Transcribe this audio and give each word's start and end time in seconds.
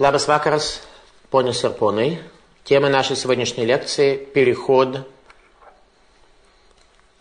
Vakaras, 0.00 0.80
ponios 1.28 1.62
ir 1.62 1.76
ponai. 1.76 2.18
Тема 2.64 2.88
нашей 2.88 3.16
сегодняшней 3.16 3.66
лекции– 3.66 4.16
переход 4.34 5.06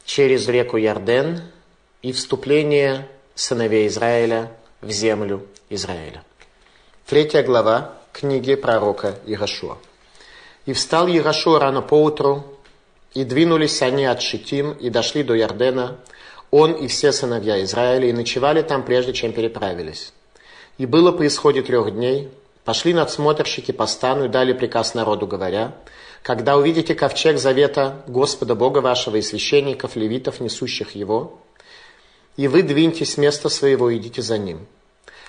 через 0.06 0.48
реку 0.48 0.78
Ярден 0.78 1.42
и 2.02 2.14
вступление 2.14 3.06
сыновей 3.36 3.86
Израиля 3.88 4.54
в 4.80 4.92
землю 4.92 5.46
Израиля. 5.70 6.24
Третья 7.06 7.44
глава 7.44 7.96
книги 8.14 8.56
пророка 8.56 9.20
Ирашуа. 9.26 9.78
«И 10.66 10.72
встал 10.72 11.10
Ирашуа 11.10 11.60
рано 11.60 11.82
поутру, 11.82 12.46
и 13.14 13.26
двинулись 13.26 13.82
они 13.82 14.06
от 14.06 14.22
Шитим, 14.22 14.72
и 14.72 14.90
дошли 14.90 15.24
до 15.24 15.34
Ярдена, 15.34 15.98
он 16.50 16.72
и 16.72 16.88
все 16.88 17.12
сыновья 17.12 17.62
Израиля, 17.62 18.08
и 18.08 18.14
ночевали 18.14 18.62
там, 18.62 18.86
прежде 18.86 19.12
чем 19.12 19.34
переправились. 19.34 20.14
И 20.78 20.86
было 20.86 21.12
по 21.12 21.28
исходе 21.28 21.62
трех 21.62 21.92
дней, 21.92 22.30
пошли 22.70 22.94
надсмотрщики 22.94 23.72
по 23.72 23.88
стану 23.88 24.26
и 24.26 24.28
дали 24.28 24.54
приказ 24.54 24.94
народу, 24.94 25.26
говоря, 25.26 25.74
когда 26.22 26.56
увидите 26.56 26.94
ковчег 26.94 27.40
завета 27.40 28.04
Господа 28.06 28.54
Бога 28.54 28.78
вашего 28.78 29.16
и 29.16 29.24
священников, 29.24 29.96
левитов, 29.96 30.40
несущих 30.40 30.92
его, 30.92 31.40
и 32.38 32.48
вы 32.48 32.62
двиньтесь 32.62 33.14
с 33.14 33.18
места 33.18 33.50
своего 33.50 33.90
и 33.90 33.98
идите 33.98 34.22
за 34.22 34.38
ним. 34.38 34.68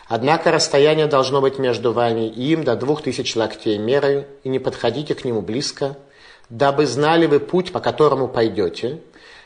Однако 0.06 0.50
расстояние 0.50 1.06
должно 1.06 1.40
быть 1.40 1.58
между 1.58 1.94
вами 1.94 2.28
и 2.28 2.52
им 2.52 2.62
до 2.62 2.76
двух 2.76 3.00
тысяч 3.00 3.34
локтей 3.34 3.78
мерой, 3.78 4.26
и 4.44 4.50
не 4.50 4.58
подходите 4.58 5.14
к 5.14 5.24
нему 5.24 5.40
близко, 5.40 5.96
дабы 6.50 6.84
знали 6.84 7.24
вы 7.24 7.40
путь, 7.40 7.72
по 7.72 7.80
которому 7.80 8.28
пойдете, 8.28 9.00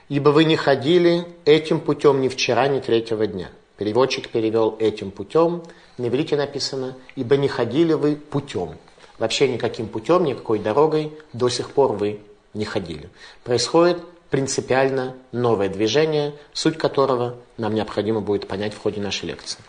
ибо 0.09 0.31
вы 0.31 0.47
не 0.47 0.57
ходили 0.57 1.29
этим 1.45 1.79
путем 1.79 2.21
ни 2.23 2.27
вчера, 2.27 2.67
ни 2.67 2.81
третьего 2.81 3.25
дня. 3.29 3.51
Переводчик 3.77 4.31
перевел 4.31 4.77
этим 4.81 5.13
путем, 5.13 5.63
на 5.99 6.09
иврите 6.09 6.37
написано, 6.37 6.97
ибо 7.17 7.37
не 7.37 7.49
ходили 7.49 7.93
вы 7.93 8.17
путем. 8.17 8.77
Вообще 9.19 9.49
никаким 9.49 9.89
путем, 9.89 10.25
никакой 10.25 10.59
дорогой 10.59 11.13
до 11.33 11.49
сих 11.49 11.71
пор 11.71 11.93
вы 11.93 12.21
не 12.53 12.65
ходили. 12.65 13.09
Происходит 13.45 14.03
принципиально 14.31 15.15
новое 15.31 15.69
движение, 15.69 16.35
суть 16.53 16.77
которого 16.77 17.37
нам 17.57 17.75
необходимо 17.75 18.21
будет 18.21 18.49
понять 18.49 18.75
в 18.75 18.79
ходе 18.79 19.01
нашей 19.01 19.27
лекции. 19.27 19.61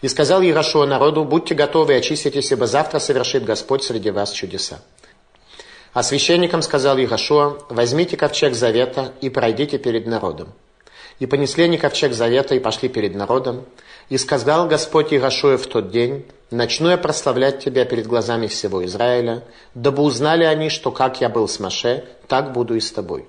И 0.00 0.08
сказал 0.08 0.40
Ярошуа 0.40 0.86
народу, 0.86 1.24
будьте 1.24 1.54
готовы 1.54 1.94
и 1.94 1.96
очиститесь, 1.96 2.52
ибо 2.52 2.66
завтра 2.66 3.00
совершит 3.00 3.44
Господь 3.44 3.82
среди 3.82 4.10
вас 4.10 4.30
чудеса. 4.30 4.80
А 5.92 6.02
священникам 6.02 6.62
сказал 6.62 6.96
Ярошуа, 6.96 7.58
возьмите 7.68 8.16
ковчег 8.16 8.54
завета 8.54 9.12
и 9.20 9.28
пройдите 9.28 9.78
перед 9.78 10.06
народом. 10.06 10.54
И 11.18 11.26
понесли 11.26 11.64
они 11.64 11.78
ковчег 11.78 12.12
завета 12.12 12.54
и 12.54 12.60
пошли 12.60 12.88
перед 12.88 13.14
народом. 13.14 13.64
И 14.08 14.18
сказал 14.18 14.68
Господь 14.68 15.12
Ярошуа 15.12 15.58
в 15.58 15.66
тот 15.66 15.90
день, 15.90 16.24
начну 16.50 16.90
я 16.90 16.96
прославлять 16.96 17.62
тебя 17.62 17.84
перед 17.84 18.06
глазами 18.06 18.46
всего 18.46 18.84
Израиля, 18.84 19.42
дабы 19.74 20.02
узнали 20.02 20.44
они, 20.44 20.70
что 20.70 20.90
как 20.90 21.20
я 21.20 21.28
был 21.28 21.48
с 21.48 21.60
Маше, 21.60 22.04
так 22.26 22.52
буду 22.52 22.74
и 22.74 22.80
с 22.80 22.90
тобой. 22.92 23.26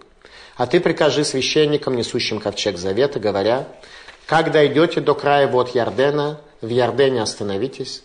А 0.56 0.68
ты 0.68 0.80
прикажи 0.80 1.24
священникам, 1.24 1.96
несущим 1.96 2.40
ковчег 2.40 2.78
завета, 2.78 3.20
говоря, 3.20 3.68
как 4.26 4.52
дойдете 4.52 5.02
до 5.02 5.16
края 5.16 5.48
вод 5.48 5.70
Ярдена, 5.74 6.40
в 6.62 6.68
Ярдене 6.68 7.22
остановитесь, 7.22 8.04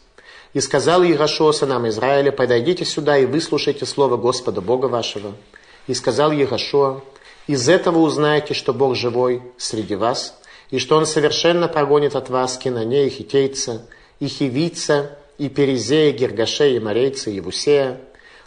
и 0.53 0.61
сказал 0.61 1.03
Егошуа 1.03 1.53
сынам 1.53 1.89
Израиля, 1.89 2.31
подойдите 2.31 2.85
сюда 2.85 3.19
и 3.19 3.27
выслушайте 3.27 3.87
слово 3.87 4.17
Господа 4.17 4.61
Бога 4.61 4.87
вашего. 4.87 5.35
И 5.89 5.95
сказал 5.95 6.31
Егошуа, 6.31 7.03
из 7.47 7.69
этого 7.69 7.99
узнаете, 7.99 8.55
что 8.55 8.73
Бог 8.73 8.95
живой 8.95 9.43
среди 9.59 9.95
вас, 9.95 10.39
и 10.71 10.79
что 10.79 10.97
Он 10.97 11.07
совершенно 11.07 11.69
прогонит 11.69 12.17
от 12.17 12.31
вас 12.31 12.57
Кинанея, 12.57 13.11
Хитейца, 13.11 13.87
и 14.19 14.27
Хивица, 14.27 15.19
и 15.39 15.49
Перезея, 15.49 16.13
Гергашея, 16.13 16.77
и 16.77 16.81
Морейца, 16.81 17.31
и 17.31 17.37
Евусея. 17.37 18.01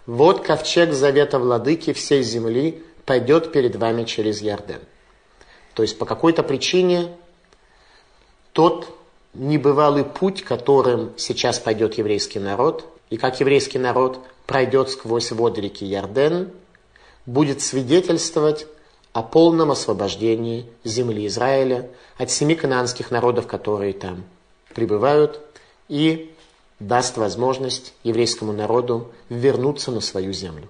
Вот 0.05 0.45
ковчег 0.45 0.93
завета 0.93 1.37
владыки 1.37 1.93
всей 1.93 2.23
земли 2.23 2.83
пойдет 3.05 3.51
перед 3.51 3.75
вами 3.75 4.03
через 4.03 4.41
Ярден. 4.41 4.81
То 5.73 5.83
есть 5.83 5.99
по 5.99 6.05
какой-то 6.05 6.43
причине 6.43 7.09
тот 8.53 8.89
небывалый 9.33 10.03
путь, 10.03 10.43
которым 10.43 11.13
сейчас 11.17 11.59
пойдет 11.59 11.97
еврейский 11.99 12.39
народ, 12.39 12.85
и 13.09 13.17
как 13.17 13.39
еврейский 13.39 13.77
народ 13.77 14.19
пройдет 14.45 14.89
сквозь 14.89 15.31
воды 15.31 15.61
реки 15.61 15.85
Ярден, 15.85 16.51
будет 17.25 17.61
свидетельствовать 17.61 18.67
о 19.17 19.23
полном 19.23 19.71
освобождении 19.71 20.67
земли 20.83 21.25
Израиля 21.25 21.89
от 22.19 22.29
семи 22.29 22.53
кананских 22.53 23.09
народов, 23.09 23.47
которые 23.47 23.93
там 23.93 24.23
пребывают, 24.75 25.41
и 25.89 26.35
даст 26.79 27.17
возможность 27.17 27.95
еврейскому 28.03 28.53
народу 28.53 29.11
вернуться 29.29 29.89
на 29.89 30.01
свою 30.01 30.33
землю. 30.33 30.67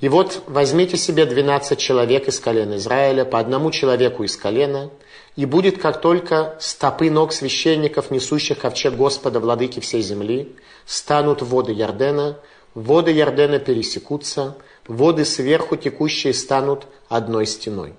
И 0.00 0.08
вот 0.08 0.42
возьмите 0.46 0.96
себе 0.96 1.26
12 1.26 1.78
человек 1.78 2.28
из 2.28 2.40
колена 2.40 2.78
Израиля, 2.78 3.26
по 3.26 3.38
одному 3.38 3.70
человеку 3.72 4.24
из 4.24 4.34
колена– 4.34 4.88
и 5.38 5.44
будет, 5.44 5.78
как 5.80 6.00
только 6.00 6.56
стопы 6.58 7.12
ног 7.12 7.32
священников, 7.32 8.10
несущих 8.10 8.58
ковчег 8.58 8.94
Господа, 8.94 9.38
владыки 9.38 9.78
всей 9.78 10.02
земли, 10.02 10.56
станут 10.84 11.42
воды 11.42 11.70
Ярдена, 11.70 12.38
воды 12.74 13.12
Ярдена 13.12 13.60
пересекутся, 13.60 14.56
воды 14.88 15.24
сверху 15.24 15.76
текущие 15.76 16.34
станут 16.34 16.86
одной 17.08 17.46
стеной. 17.46 17.94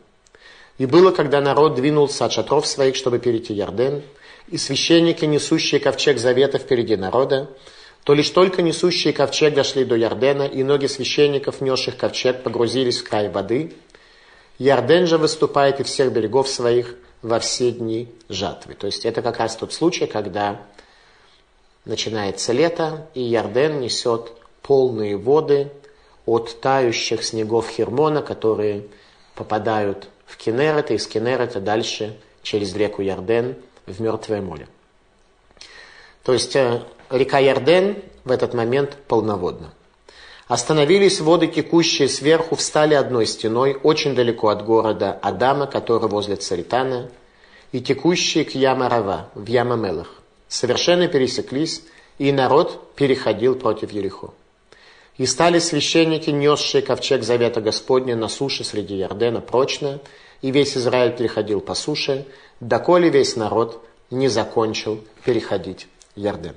И 0.77 0.85
было, 0.85 1.11
когда 1.11 1.41
народ 1.41 1.75
двинулся 1.75 2.25
от 2.25 2.33
шатров 2.33 2.67
своих, 2.67 2.95
чтобы 2.95 3.19
перейти 3.19 3.53
Ярден, 3.53 4.01
и 4.47 4.57
священники, 4.57 5.25
несущие 5.25 5.79
ковчег 5.79 6.17
завета 6.17 6.57
впереди 6.57 6.95
народа, 6.95 7.50
то 8.03 8.13
лишь 8.13 8.29
только 8.29 8.61
несущие 8.61 9.13
ковчег 9.13 9.53
дошли 9.53 9.85
до 9.85 9.95
Ярдена, 9.95 10.44
и 10.44 10.63
ноги 10.63 10.88
священников, 10.88 11.61
несших 11.61 11.97
ковчег, 11.97 12.44
погрузились 12.44 13.00
в 13.00 13.07
край 13.07 13.29
воды. 13.29 13.73
Ярден 14.57 15.06
же 15.06 15.17
выступает 15.17 15.79
из 15.79 15.88
всех 15.88 16.11
берегов 16.11 16.50
своих– 16.50 16.95
во 17.21 17.39
все 17.39 17.71
дни 17.71 18.09
жатвы. 18.29 18.75
То 18.75 18.88
есть 18.88 19.06
это 19.06 19.21
как 19.21 19.39
раз 19.39 19.56
тот 19.56 19.73
случай, 19.73 20.06
когда 20.06 20.61
начинается 21.85 22.53
лето, 22.53 23.07
и 23.13 23.21
Ярден 23.21 23.79
несет 23.79 24.31
полные 24.61 25.17
воды 25.17 25.71
от 26.29 26.62
тающих 26.62 27.23
снегов 27.23 27.67
Хермона, 27.69 28.22
которые 28.22 28.85
попадают 29.34 30.09
в 30.28 30.38
Кенерет, 30.38 30.91
и 30.91 30.94
из 30.94 31.07
Кенерета 31.07 31.59
дальше 31.59 32.17
через 32.44 32.75
реку 32.75 33.01
Ярден 33.01 33.56
в 33.88 34.00
Мертвое 34.00 34.41
море. 34.41 34.68
То 36.23 36.34
есть 36.34 36.56
э, 36.56 36.84
река 37.09 37.39
Ярден 37.39 37.97
в 38.25 38.31
этот 38.31 38.53
момент 38.53 38.95
полноводна. 39.07 39.73
Остановились 40.47 41.19
воды, 41.19 41.47
текущие 41.47 42.07
сверху, 42.07 42.56
встали 42.56 42.94
одной 42.94 43.25
стеной, 43.25 43.78
очень 43.81 44.13
далеко 44.13 44.50
от 44.50 44.63
города 44.63 45.18
Адама, 45.22 45.66
который 45.66 46.09
возле 46.09 46.35
Царитана, 46.35 47.09
и 47.72 47.81
текущие 47.81 48.45
к 48.45 48.51
Ямарава, 48.51 49.29
в 49.34 49.47
Ямамелах. 49.47 50.22
Совершенно 50.47 51.07
пересеклись, 51.07 51.84
и 52.19 52.31
народ 52.31 52.94
переходил 52.95 53.56
против 53.56 53.91
Ерехо. 53.91 54.31
И 55.19 55.25
стали 55.25 55.59
священники, 55.59 56.30
несшие 56.30 56.81
ковчег 56.81 57.24
Завета 57.24 57.59
Господня 57.59 58.16
на 58.16 58.30
суше 58.30 58.63
среди 58.63 58.96
Ярдена 58.96 59.41
прочно, 59.41 60.00
и 60.41 60.50
весь 60.50 60.78
Израиль 60.78 61.12
переходил 61.12 61.59
по 61.59 61.75
суше, 61.75 62.25
доколе 62.62 63.09
весь 63.09 63.35
народ 63.35 63.84
не 64.12 64.30
закончил 64.30 65.03
переходить 65.25 65.90
Ярден. 66.16 66.56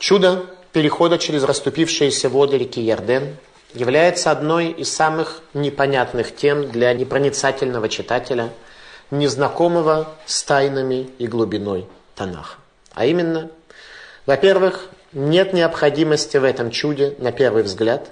Чудо 0.00 0.46
перехода 0.72 1.16
через 1.16 1.44
расступившиеся 1.44 2.28
воды 2.28 2.58
реки 2.58 2.80
Ярден 2.80 3.36
является 3.72 4.32
одной 4.32 4.72
из 4.72 4.92
самых 4.92 5.42
непонятных 5.54 6.34
тем 6.34 6.68
для 6.72 6.92
непроницательного 6.92 7.88
читателя, 7.88 8.52
незнакомого 9.12 10.12
с 10.26 10.42
тайнами 10.42 11.08
и 11.18 11.28
глубиной 11.28 11.86
Танаха. 12.16 12.58
А 12.94 13.06
именно, 13.06 13.52
во-первых, 14.26 14.90
нет 15.14 15.52
необходимости 15.52 16.36
в 16.36 16.44
этом 16.44 16.70
чуде 16.70 17.14
на 17.18 17.32
первый 17.32 17.62
взгляд, 17.62 18.10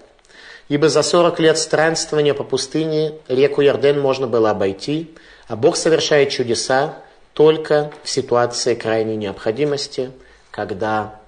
ибо 0.68 0.88
за 0.88 1.02
40 1.02 1.40
лет 1.40 1.58
странствования 1.58 2.34
по 2.34 2.44
пустыне 2.44 3.14
реку 3.28 3.60
Ярден 3.60 4.00
можно 4.00 4.26
было 4.26 4.50
обойти, 4.50 5.14
а 5.48 5.56
Бог 5.56 5.76
совершает 5.76 6.30
чудеса 6.30 6.96
только 7.34 7.92
в 8.02 8.08
ситуации 8.08 8.74
крайней 8.74 9.16
необходимости, 9.16 10.12
когда 10.50 11.20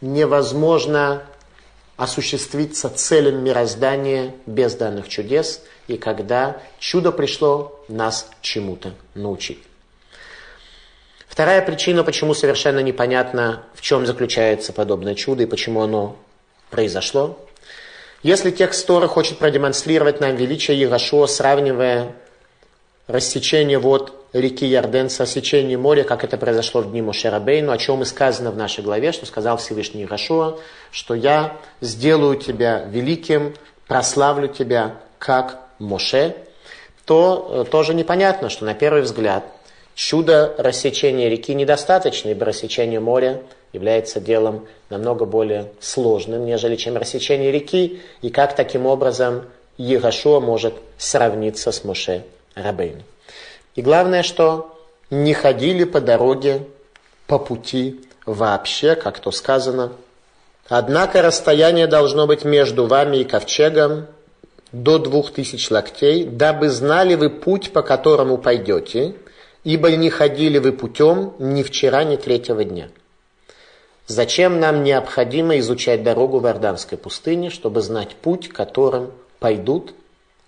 невозможно 0.00 1.22
осуществиться 1.96 2.88
целям 2.88 3.44
мироздания 3.44 4.34
без 4.46 4.74
данных 4.74 5.08
чудес, 5.08 5.62
и 5.86 5.96
когда 5.96 6.56
чудо 6.78 7.12
пришло 7.12 7.80
нас 7.88 8.28
чему-то 8.40 8.94
научить. 9.14 9.62
Вторая 11.32 11.62
причина, 11.62 12.04
почему 12.04 12.34
совершенно 12.34 12.80
непонятно, 12.80 13.62
в 13.72 13.80
чем 13.80 14.04
заключается 14.04 14.70
подобное 14.74 15.14
чудо 15.14 15.44
и 15.44 15.46
почему 15.46 15.80
оно 15.80 16.16
произошло. 16.68 17.38
Если 18.22 18.50
текст 18.50 18.86
Торы 18.86 19.08
хочет 19.08 19.38
продемонстрировать 19.38 20.20
нам 20.20 20.36
величие 20.36 20.78
Ярошуа, 20.78 21.26
сравнивая 21.26 22.12
рассечение 23.06 23.78
вод 23.78 24.12
реки 24.34 24.66
Ярден 24.66 25.08
с 25.08 25.20
рассечением 25.20 25.80
моря, 25.80 26.04
как 26.04 26.22
это 26.22 26.36
произошло 26.36 26.82
в 26.82 26.90
дни 26.90 27.00
Мошерабейну, 27.00 27.72
о 27.72 27.78
чем 27.78 28.02
и 28.02 28.04
сказано 28.04 28.50
в 28.50 28.56
нашей 28.58 28.84
главе, 28.84 29.12
что 29.12 29.24
сказал 29.24 29.56
Всевышний 29.56 30.04
Ирашуа, 30.04 30.58
что 30.90 31.14
я 31.14 31.56
сделаю 31.80 32.36
тебя 32.36 32.84
великим, 32.84 33.54
прославлю 33.86 34.48
тебя, 34.48 34.96
как 35.18 35.60
Моше, 35.78 36.36
то 37.06 37.64
э, 37.66 37.70
тоже 37.70 37.94
непонятно, 37.94 38.50
что 38.50 38.66
на 38.66 38.74
первый 38.74 39.00
взгляд 39.00 39.44
чудо 39.94 40.54
рассечения 40.58 41.28
реки 41.28 41.54
недостаточно, 41.54 42.30
ибо 42.30 42.44
рассечение 42.46 43.00
моря 43.00 43.42
является 43.72 44.20
делом 44.20 44.66
намного 44.90 45.24
более 45.24 45.72
сложным, 45.80 46.44
нежели 46.44 46.76
чем 46.76 46.96
рассечение 46.96 47.50
реки, 47.50 48.00
и 48.20 48.30
как 48.30 48.54
таким 48.54 48.86
образом 48.86 49.44
Егошуа 49.78 50.40
может 50.40 50.74
сравниться 50.98 51.72
с 51.72 51.84
Моше 51.84 52.24
Рабейну. 52.54 53.02
И 53.74 53.82
главное, 53.82 54.22
что 54.22 54.78
не 55.10 55.32
ходили 55.32 55.84
по 55.84 56.00
дороге, 56.00 56.62
по 57.26 57.38
пути 57.38 58.00
вообще, 58.26 58.94
как 58.94 59.18
то 59.18 59.30
сказано. 59.30 59.92
Однако 60.68 61.22
расстояние 61.22 61.86
должно 61.86 62.26
быть 62.26 62.44
между 62.44 62.86
вами 62.86 63.18
и 63.18 63.24
ковчегом 63.24 64.06
до 64.72 64.98
двух 64.98 65.32
тысяч 65.32 65.70
локтей, 65.70 66.24
дабы 66.24 66.70
знали 66.70 67.14
вы 67.14 67.30
путь, 67.30 67.72
по 67.72 67.82
которому 67.82 68.38
пойдете, 68.38 69.14
ибо 69.64 69.90
не 69.90 70.10
ходили 70.10 70.58
вы 70.58 70.72
путем 70.72 71.34
ни 71.38 71.62
вчера, 71.62 72.04
ни 72.04 72.16
третьего 72.16 72.64
дня. 72.64 72.88
Зачем 74.06 74.60
нам 74.60 74.82
необходимо 74.82 75.58
изучать 75.58 76.02
дорогу 76.02 76.40
в 76.40 76.46
Иорданской 76.46 76.98
пустыне, 76.98 77.50
чтобы 77.50 77.82
знать 77.82 78.16
путь, 78.16 78.48
которым 78.48 79.12
пойдут, 79.38 79.94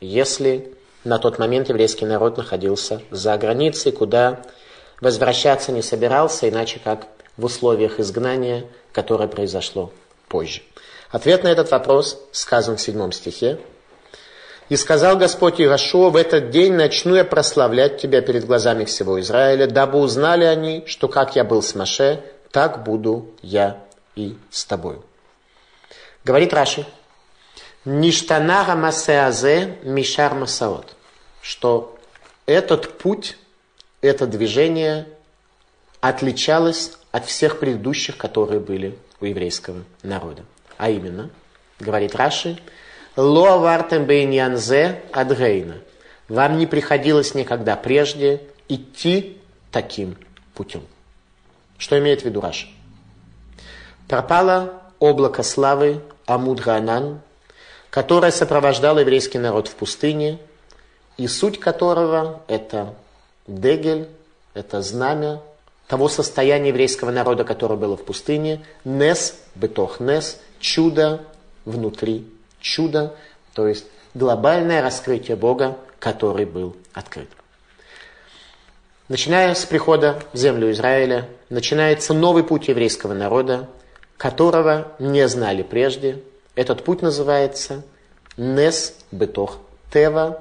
если 0.01 0.73
на 1.05 1.19
тот 1.19 1.39
момент 1.39 1.69
еврейский 1.69 2.07
народ 2.07 2.37
находился 2.37 3.03
за 3.11 3.37
границей, 3.37 3.93
куда 3.93 4.43
возвращаться 5.01 5.71
не 5.71 5.83
собирался, 5.83 6.49
иначе 6.49 6.81
как 6.83 7.07
в 7.37 7.45
условиях 7.45 8.01
изгнания, 8.01 8.65
которое 8.93 9.29
произошло 9.29 9.93
позже. 10.29 10.63
Ответ 11.11 11.45
на 11.45 11.49
этот 11.49 11.71
вопрос 11.71 12.21
сказан 12.33 12.77
в 12.77 12.81
седьмом 12.81 13.13
стихе. 13.13 13.59
«И 14.69 14.77
сказал 14.77 15.17
Господь 15.17 15.61
Ирашуа, 15.61 16.11
в 16.11 16.17
этот 16.17 16.51
день 16.51 16.73
начну 16.73 17.15
я 17.15 17.25
прославлять 17.25 18.01
тебя 18.01 18.23
перед 18.23 18.47
глазами 18.47 18.85
всего 18.85 19.21
Израиля, 19.21 19.67
дабы 19.67 19.99
узнали 19.99 20.45
они, 20.45 20.85
что 20.87 21.09
как 21.09 21.37
я 21.37 21.45
был 21.45 21.63
с 21.63 21.75
Маше, 21.75 22.23
так 22.51 22.83
буду 22.83 23.31
я 23.43 23.79
и 24.17 24.37
с 24.51 24.65
тобою». 24.65 25.05
Говорит 26.25 26.55
Раши, 26.55 26.87
Ништанара 27.85 28.75
масеазе 28.77 29.77
мишар 29.83 30.35
масаот. 30.35 30.97
Что 31.43 31.95
этот 32.47 32.97
путь, 32.97 33.37
это 34.01 34.27
движение 34.27 35.07
отличалось 36.01 36.93
от 37.13 37.27
всех 37.27 37.59
предыдущих, 37.59 38.17
которые 38.17 38.61
были 38.61 38.99
у 39.21 39.27
еврейского 39.27 39.85
народа. 40.03 40.45
А 40.79 40.89
именно, 40.89 41.31
говорит 41.79 42.15
Раши, 42.15 42.59
«Ло 43.17 43.59
вартем 43.59 44.05
адгейна». 45.13 45.77
Вам 46.29 46.59
не 46.59 46.67
приходилось 46.67 47.35
никогда 47.35 47.77
прежде 47.77 48.41
идти 48.69 49.39
таким 49.71 50.17
путем. 50.55 50.83
Что 51.79 51.99
имеет 51.99 52.23
в 52.23 52.25
виду 52.25 52.41
Раши? 52.41 52.69
Пропало 54.09 54.83
облако 54.99 55.43
славы 55.43 56.01
Амудганан, 56.27 57.21
которое 57.91 58.33
сопровождало 58.33 59.01
еврейский 59.01 59.39
народ 59.39 59.69
в 59.69 59.75
пустыне, 59.75 60.39
и 61.17 61.29
суть 61.29 61.61
которого 61.61 62.43
это 62.49 62.95
дегель, 63.47 64.09
это 64.55 64.83
знамя 64.83 65.41
того 65.87 66.09
состояния 66.09 66.71
еврейского 66.71 67.11
народа, 67.11 67.45
которое 67.45 67.77
было 67.77 67.97
в 67.97 68.05
пустыне, 68.05 68.65
нес, 68.85 69.37
бетох 69.55 70.01
нес, 70.01 70.41
чудо 70.59 71.21
внутри 71.65 72.34
чудо, 72.65 73.15
то 73.53 73.69
есть 73.69 73.85
глобальное 74.15 74.83
раскрытие 74.83 75.37
Бога, 75.37 75.77
который 76.01 76.47
был 76.47 76.75
открыт. 76.93 77.29
Начиная 79.09 79.55
с 79.55 79.67
прихода 79.67 80.23
в 80.33 80.37
землю 80.37 80.71
Израиля, 80.73 81.29
начинается 81.51 82.15
новый 82.15 82.43
путь 82.43 82.69
еврейского 82.69 83.13
народа, 83.13 83.69
которого 84.17 84.93
не 84.99 85.29
знали 85.29 85.63
прежде, 85.63 86.23
этот 86.55 86.85
путь 86.85 87.03
называется 87.03 87.83
Нес 88.39 88.95
Бетох 89.13 89.59
Тева, 89.93 90.41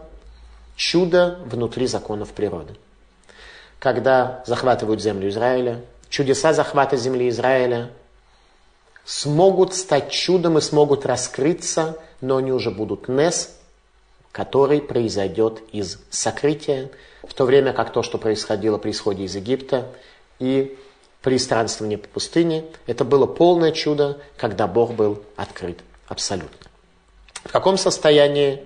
чудо 0.76 1.40
внутри 1.46 1.88
законов 1.88 2.32
природы. 2.32 2.76
Когда 3.80 4.44
захватывают 4.48 5.02
землю 5.02 5.28
Израиля, 5.28 5.82
чудеса 6.08 6.54
захвата 6.54 6.96
земли 6.96 7.28
Израиля 7.28 7.90
смогут 9.04 9.74
стать 9.74 10.12
чудом 10.12 10.58
и 10.58 10.62
смогут 10.62 11.06
раскрыться, 11.06 11.98
но 12.24 12.38
они 12.38 12.54
уже 12.54 12.72
будут 12.72 13.10
Нес, 13.10 13.54
который 14.32 14.82
произойдет 14.82 15.62
из 15.74 16.00
сокрытия, 16.10 16.90
в 17.22 17.34
то 17.34 17.44
время 17.46 17.74
как 17.74 17.92
то, 17.92 18.02
что 18.02 18.18
происходило 18.18 18.78
при 18.78 18.92
исходе 18.92 19.26
из 19.26 19.36
Египта 19.36 19.90
и 20.40 20.78
при 21.22 21.38
странствовании 21.38 21.98
по 21.98 22.08
пустыне, 22.08 22.66
это 22.88 23.04
было 23.04 23.26
полное 23.26 23.72
чудо, 23.72 24.20
когда 24.38 24.68
Бог 24.68 24.94
был 24.94 25.24
открыт 25.36 25.80
абсолютно. 26.08 26.68
В 27.44 27.52
каком 27.52 27.78
состоянии 27.78 28.64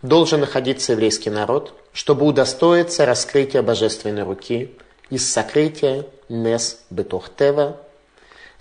должен 0.00 0.40
находиться 0.40 0.92
еврейский 0.92 1.30
народ, 1.30 1.74
чтобы 1.92 2.24
удостоиться 2.26 3.04
раскрытия 3.04 3.62
божественной 3.62 4.22
руки 4.22 4.74
из 5.10 5.30
сокрытия 5.30 6.06
Нес 6.30 6.80
Бетохтева. 6.88 7.76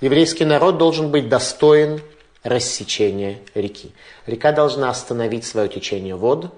Еврейский 0.02 0.46
народ 0.46 0.78
должен 0.78 1.12
быть 1.12 1.30
достоин 1.30 2.02
рассечения 2.44 3.40
реки. 3.54 3.92
Река 4.26 4.52
должна 4.52 4.90
остановить 4.90 5.46
свое 5.46 5.70
течение 5.70 6.16
вод, 6.16 6.54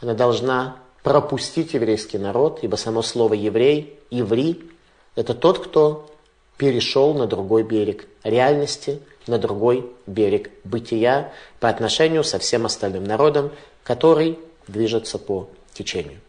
она 0.00 0.14
должна 0.14 0.76
пропустить 1.02 1.74
еврейский 1.74 2.18
народ, 2.18 2.60
ибо 2.62 2.76
само 2.76 3.02
слово 3.02 3.34
еврей, 3.34 3.98
иври, 4.10 4.70
это 5.16 5.34
тот, 5.34 5.64
кто 5.64 6.10
перешел 6.56 7.14
на 7.14 7.26
другой 7.26 7.62
берег 7.62 8.06
реальности, 8.22 9.00
на 9.26 9.38
другой 9.38 9.90
берег 10.06 10.50
бытия 10.64 11.32
по 11.60 11.68
отношению 11.68 12.24
со 12.24 12.38
всем 12.38 12.66
остальным 12.66 13.04
народом, 13.04 13.52
который 13.82 14.38
движется 14.66 15.18
по 15.18 15.48
течению. 15.72 16.20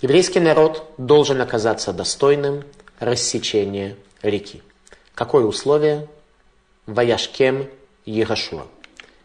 Еврейский 0.00 0.40
народ 0.40 0.90
должен 0.98 1.40
оказаться 1.40 1.92
достойным 1.92 2.64
рассечения 2.98 3.96
реки. 4.22 4.62
Какое 5.14 5.44
условие? 5.44 6.08
Ваяшкем 6.86 7.70
Егошуа. 8.04 8.66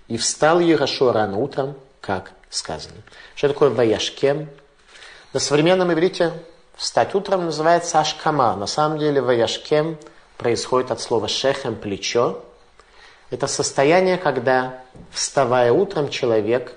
И 0.08 0.18
встал 0.18 0.60
Егошуа 0.60 1.14
рано 1.14 1.38
утром, 1.38 1.76
как 2.02 2.32
сказано. 2.50 2.96
Что 3.36 3.50
такое 3.50 3.70
Ваяшкем? 3.70 4.50
На 5.34 5.40
современном 5.40 5.94
иврите 5.94 6.34
встать 6.76 7.14
утром 7.14 7.46
называется 7.46 8.00
Ашкама. 8.00 8.56
На 8.56 8.66
самом 8.66 8.98
деле 8.98 9.22
Ваяшкем 9.22 9.98
происходит 10.38 10.92
от 10.92 11.02
слова 11.02 11.28
шехем, 11.28 11.76
плечо. 11.76 12.44
Это 13.30 13.46
состояние, 13.46 14.18
когда, 14.18 14.82
вставая 15.12 15.72
утром, 15.72 16.10
человек 16.10 16.74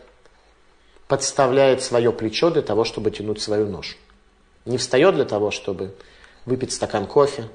подставляет 1.09 1.83
свое 1.83 2.13
плечо 2.13 2.51
для 2.51 2.63
того, 2.63 2.85
чтобы 2.85 3.11
тянуть 3.11 3.41
свою 3.41 3.67
нож. 3.67 3.97
Не 4.65 4.79
встает 4.79 5.15
для 5.15 5.25
того, 5.25 5.51
чтобы 5.51 5.95
выпить 6.45 6.73
стакан 6.73 7.07
кофе, 7.07 7.49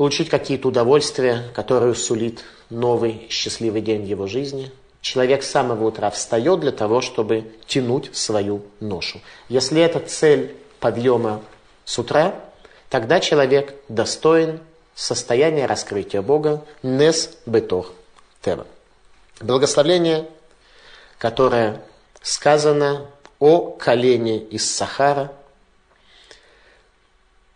получить 0.00 0.30
какие-то 0.30 0.68
удовольствия, 0.68 1.50
которые 1.52 1.94
сулит 1.94 2.42
новый 2.70 3.26
счастливый 3.28 3.82
день 3.82 4.06
его 4.06 4.26
жизни. 4.26 4.72
Человек 5.02 5.42
с 5.42 5.50
самого 5.50 5.88
утра 5.88 6.08
встает 6.08 6.60
для 6.60 6.72
того, 6.72 7.02
чтобы 7.02 7.52
тянуть 7.66 8.08
свою 8.16 8.62
ношу. 8.80 9.20
Если 9.50 9.82
это 9.82 10.00
цель 10.00 10.56
подъема 10.80 11.42
с 11.84 11.98
утра, 11.98 12.34
Тогда 12.88 13.20
человек 13.20 13.74
достоин 13.88 14.60
состояния 14.94 15.66
раскрытия 15.66 16.22
Бога 16.22 16.64
Нес 16.82 17.36
Бетох 17.44 17.92
Тева. 18.40 18.66
Благословление, 19.38 20.26
которое 21.18 21.82
сказано 22.22 23.06
о 23.38 23.70
колене 23.72 24.38
из 24.38 24.74
Сахара. 24.74 25.30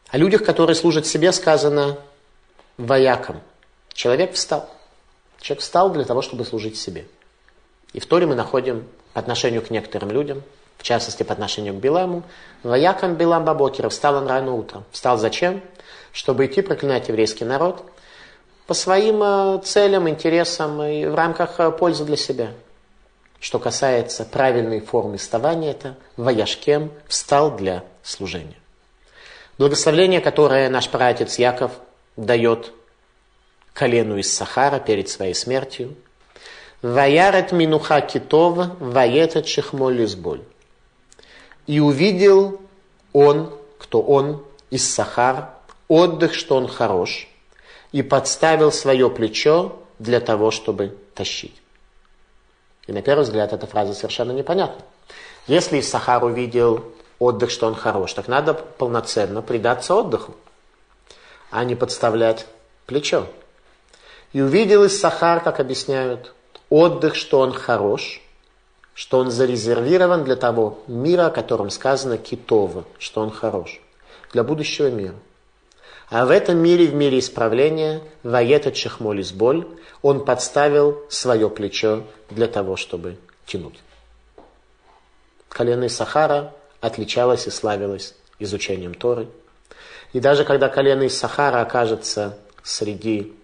О 0.08 0.18
людях, 0.18 0.44
которые 0.44 0.76
служат 0.76 1.06
себе, 1.06 1.32
сказано 1.32 1.98
воякам. 2.76 3.40
Человек 3.92 4.34
встал. 4.34 4.68
Человек 5.40 5.62
встал 5.62 5.90
для 5.90 6.04
того, 6.04 6.22
чтобы 6.22 6.44
служить 6.44 6.78
себе. 6.78 7.06
И 7.92 8.00
в 8.00 8.06
Торе 8.06 8.26
мы 8.26 8.34
находим 8.34 8.86
по 9.12 9.20
отношению 9.20 9.62
к 9.62 9.70
некоторым 9.70 10.10
людям– 10.10 10.42
в 10.78 10.82
частности 10.82 11.22
по 11.22 11.32
отношению 11.32 11.74
к 11.74 11.78
Биламу, 11.78 12.24
воякам 12.62 13.14
Билам 13.14 13.44
Бабокера 13.44 13.88
встал 13.88 14.16
он 14.16 14.26
рано 14.26 14.52
утром. 14.52 14.84
Встал 14.92 15.16
зачем? 15.16 15.62
Чтобы 16.12 16.46
идти 16.46 16.62
проклинать 16.62 17.08
еврейский 17.08 17.44
народ 17.44 17.82
по 18.66 18.74
своим 18.74 19.22
э, 19.22 19.60
целям, 19.64 20.08
интересам 20.08 20.82
и 20.82 21.06
в 21.06 21.14
рамках 21.14 21.58
э, 21.58 21.70
пользы 21.70 22.04
для 22.04 22.16
себя. 22.16 22.50
что 23.40 23.58
касается 23.58 24.24
правильной 24.24 24.80
формы 24.80 25.16
вставания, 25.18 25.70
это 25.70 25.96
«Ваяшкем» 26.16 26.90
встал 27.08 27.50
для 27.56 27.84
служения. 28.02 28.56
Благословление, 29.58 30.20
которое 30.20 30.68
наш 30.70 30.88
праотец 30.88 31.38
Яков 31.38 31.72
дает 32.16 32.72
колену 33.72 34.16
из 34.16 34.32
Сахара 34.32 34.78
перед 34.78 35.08
своей 35.08 35.34
смертью. 35.34 35.94
«Ваярет 36.82 37.52
минуха 37.52 38.00
китов, 38.00 38.58
ваетет 38.78 39.46
шехмоль 39.46 40.04
изболь». 40.04 40.42
И 41.66 41.80
увидел 41.80 42.60
он, 43.12 43.54
кто 43.78 44.02
он, 44.02 44.44
из 44.70 44.92
Сахар, 44.92 45.50
отдых, 45.88 46.34
что 46.34 46.56
он 46.56 46.68
хорош, 46.68 47.28
и 47.92 48.02
подставил 48.02 48.70
свое 48.70 49.08
плечо 49.08 49.78
для 49.98 50.20
того, 50.20 50.50
чтобы 50.50 50.96
тащить. 51.14 51.54
И 52.86 52.92
на 52.92 53.00
первый 53.00 53.22
взгляд 53.22 53.52
эта 53.52 53.66
фраза 53.66 53.94
совершенно 53.94 54.32
непонятна. 54.32 54.84
Если 55.46 55.80
Сахар 55.80 56.24
увидел 56.24 56.84
отдых, 57.18 57.50
что 57.50 57.66
он 57.66 57.74
хорош, 57.74 58.12
так 58.12 58.28
надо 58.28 58.54
полноценно 58.54 59.40
предаться 59.42 59.94
отдыху, 59.94 60.34
а 61.54 61.64
не 61.64 61.76
подставлять 61.76 62.46
плечо. 62.84 63.28
И 64.32 64.40
увидел 64.42 64.88
Сахар, 64.88 65.40
как 65.40 65.60
объясняют, 65.60 66.34
отдых, 66.68 67.14
что 67.14 67.38
он 67.38 67.52
хорош, 67.52 68.20
что 68.92 69.18
он 69.20 69.30
зарезервирован 69.30 70.24
для 70.24 70.34
того 70.34 70.80
мира, 70.88 71.26
о 71.26 71.30
котором 71.30 71.70
сказано 71.70 72.18
Китова, 72.18 72.84
что 72.98 73.20
он 73.20 73.30
хорош, 73.30 73.80
для 74.32 74.42
будущего 74.42 74.90
мира. 74.90 75.14
А 76.10 76.26
в 76.26 76.30
этом 76.30 76.58
мире, 76.58 76.88
в 76.88 76.94
мире 76.94 77.20
исправления, 77.20 78.02
Ваета 78.24 78.72
Чехмолис 78.72 79.30
боль, 79.30 79.64
он 80.02 80.24
подставил 80.24 81.04
свое 81.08 81.48
плечо 81.48 82.02
для 82.30 82.48
того, 82.48 82.74
чтобы 82.74 83.16
тянуть. 83.46 83.78
Колено 85.48 85.88
Сахара 85.88 86.52
отличалось 86.80 87.46
и 87.46 87.50
славилось 87.50 88.16
изучением 88.40 88.94
Торы. 88.94 89.28
И 90.14 90.20
даже 90.20 90.44
когда 90.44 90.68
колено 90.68 91.02
из 91.02 91.18
Сахара 91.18 91.60
окажется 91.60 92.38
среди 92.62 93.34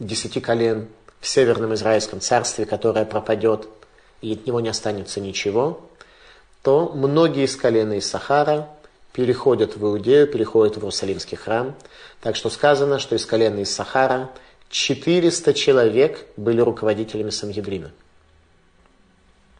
десяти 0.00 0.40
колен 0.40 0.88
в 1.20 1.28
Северном 1.28 1.74
Израильском 1.74 2.20
царстве, 2.20 2.66
которое 2.66 3.04
пропадет, 3.04 3.68
и 4.20 4.32
от 4.32 4.46
него 4.46 4.60
не 4.60 4.68
останется 4.68 5.20
ничего, 5.20 5.88
то 6.62 6.90
многие 6.92 7.44
из 7.44 7.54
колена 7.54 7.92
из 7.92 8.10
Сахара 8.10 8.68
переходят 9.12 9.76
в 9.76 9.84
Иудею, 9.84 10.26
переходят 10.26 10.74
в 10.74 10.80
Иерусалимский 10.80 11.36
храм. 11.36 11.76
Так 12.20 12.34
что 12.34 12.50
сказано, 12.50 12.98
что 12.98 13.14
из 13.14 13.24
колена 13.24 13.60
из 13.60 13.72
Сахара 13.72 14.30
400 14.70 15.54
человек 15.54 16.26
были 16.36 16.60
руководителями 16.60 17.30
Сангедрина. 17.30 17.92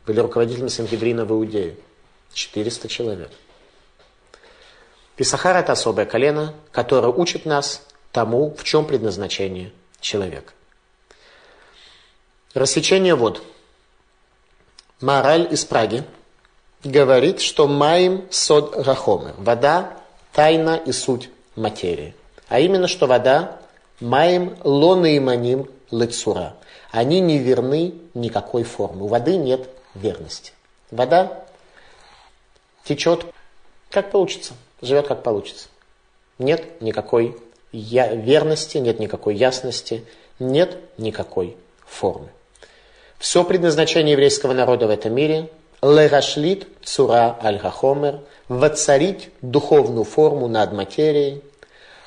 Были 0.04 0.18
руководителями 0.18 0.68
Сангедрина 0.68 1.25
в 1.25 1.30
Иудее. 1.30 1.76
400 2.33 2.88
человек. 2.88 3.30
Писахар– 5.16 5.56
это 5.58 5.73
особое 5.73 6.06
колено, 6.06 6.54
которое 6.70 7.08
учит 7.08 7.46
нас 7.46 7.82
тому, 8.12 8.54
в 8.54 8.64
чем 8.64 8.85
предназначение 8.85 9.73
человека. 10.00 10.52
Рассечение 12.54 13.14
вод. 13.14 13.42
Мораль 15.00 15.52
из 15.52 15.64
Праги– 15.64 16.04
говорит, 16.85 17.40
что 17.40 17.66
маим 17.66 18.26
сод 18.30 18.76
рахомер. 18.76 19.35
Вода– 19.38 19.99
тайна 20.32 20.76
и 20.76 20.92
суть 20.92 21.30
материи. 21.56 22.14
А 22.49 22.61
именно, 22.61 22.87
что 22.87 23.06
вода 23.06 23.58
маим 24.00 24.56
лоны 24.62 25.16
и 25.16 25.20
маним 25.20 25.68
лыцура. 25.90 26.56
Они 26.90 27.20
не 27.20 27.38
верны 27.38 27.94
никакой 28.14 28.62
формы. 28.62 29.04
У 29.04 29.08
воды 29.08 29.37
нет 29.37 29.68
верности. 29.94 30.52
Вода 30.90 31.44
течет 32.85 33.26
как 33.90 34.11
получится, 34.11 34.54
живет 34.87 35.09
как 35.09 35.23
получится. 35.23 35.69
Нет 36.38 36.81
никакой 36.81 37.37
я, 37.73 38.14
верности, 38.14 38.78
нет 38.78 38.99
никакой 39.00 39.35
ясности, 39.35 40.05
нет 40.38 40.78
никакой 40.99 41.57
формы. 41.87 42.28
Все 43.19 43.45
предназначение 43.45 44.12
еврейского 44.12 44.52
народа 44.52 44.87
в 44.87 44.90
этом 44.90 45.14
мире 45.14 45.50
легашлит 45.83 46.69
цура 46.83 47.38
аль-хахомер, 47.43 48.21
воцарить 48.49 49.31
духовную 49.43 50.05
форму 50.05 50.49
над 50.49 50.73
материей. 50.73 51.43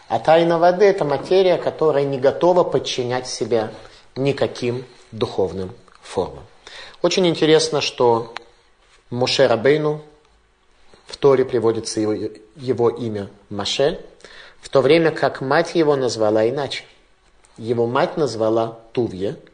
А 0.07 0.19
тайна 0.19 0.57
воды– 0.57 0.85
это 0.85 1.05
материя, 1.05 1.57
которая 1.57 2.03
не 2.03 2.17
готова 2.17 2.63
подчинять 2.63 3.27
себя 3.27 3.71
никаким 4.15 4.85
духовным 5.11 5.73
формам. 6.01 6.43
Очень 7.01 7.27
интересно, 7.27 7.81
что 7.81 8.33
Моше 9.09 9.47
Рабейну, 9.47 10.01
в 11.09 11.17
Торе 11.17 11.43
приводится 11.43 11.99
его, 11.99 12.13
его 12.55 12.89
имя 12.89 13.29
Маше, 13.49 13.99
в 14.61 14.69
то 14.69 14.81
время 14.81 15.11
как 15.11 15.41
мать 15.41 15.75
его 15.75 15.95
назвала 15.95 16.47
иначе. 16.47 16.85
Его 17.57 17.87
мать 17.87 18.15
назвала 18.15 18.79
Тувье– 18.93 19.35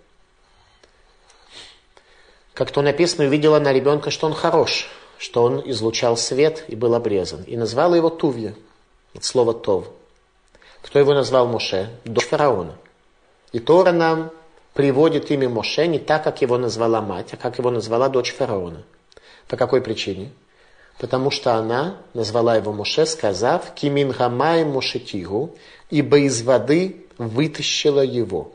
как 2.56 2.72
то 2.72 2.82
написано, 2.82 3.26
увидела 3.26 3.60
на 3.60 3.74
ребенка, 3.74 4.10
что 4.10 4.28
он 4.28 4.34
хорош, 4.34 4.88
что 5.18 5.44
он 5.44 5.62
излучал 5.70 6.16
свет 6.16 6.64
и 6.70 6.76
был 6.76 6.96
обрезан. 6.96 7.44
И 7.44 7.58
назвала 7.58 7.98
его 7.98 8.10
Тувья, 8.10 8.56
от 9.14 9.26
слова 9.26 9.54
Тов. 9.54 9.88
Кто 10.82 10.98
его 10.98 11.14
назвал 11.14 11.48
Моше? 11.48 11.90
Дочь 12.06 12.26
фараона. 12.26 12.76
И 13.52 13.60
Тора 13.60 13.92
нам 13.92 14.32
приводит 14.74 15.30
имя 15.32 15.50
Моше 15.50 15.86
не 15.88 16.00
так, 16.00 16.24
как 16.24 16.42
его 16.42 16.58
назвала 16.58 17.02
мать, 17.02 17.34
а 17.34 17.38
как 17.38 17.58
его 17.58 17.72
назвала 17.72 18.08
дочь 18.08 18.34
фараона. 18.34 18.84
По 19.50 19.58
какой 19.58 19.82
причине? 19.82 20.32
Потому 20.98 21.30
что 21.30 21.56
она 21.56 21.98
назвала 22.14 22.56
его 22.56 22.72
Моше, 22.72 23.06
сказав, 23.06 23.74
«Кимин 23.76 24.12
гамай 24.12 24.64
Мошетигу», 24.64 25.56
ибо 25.90 26.20
из 26.20 26.42
воды 26.42 27.06
вытащила 27.18 28.02
его. 28.02 28.52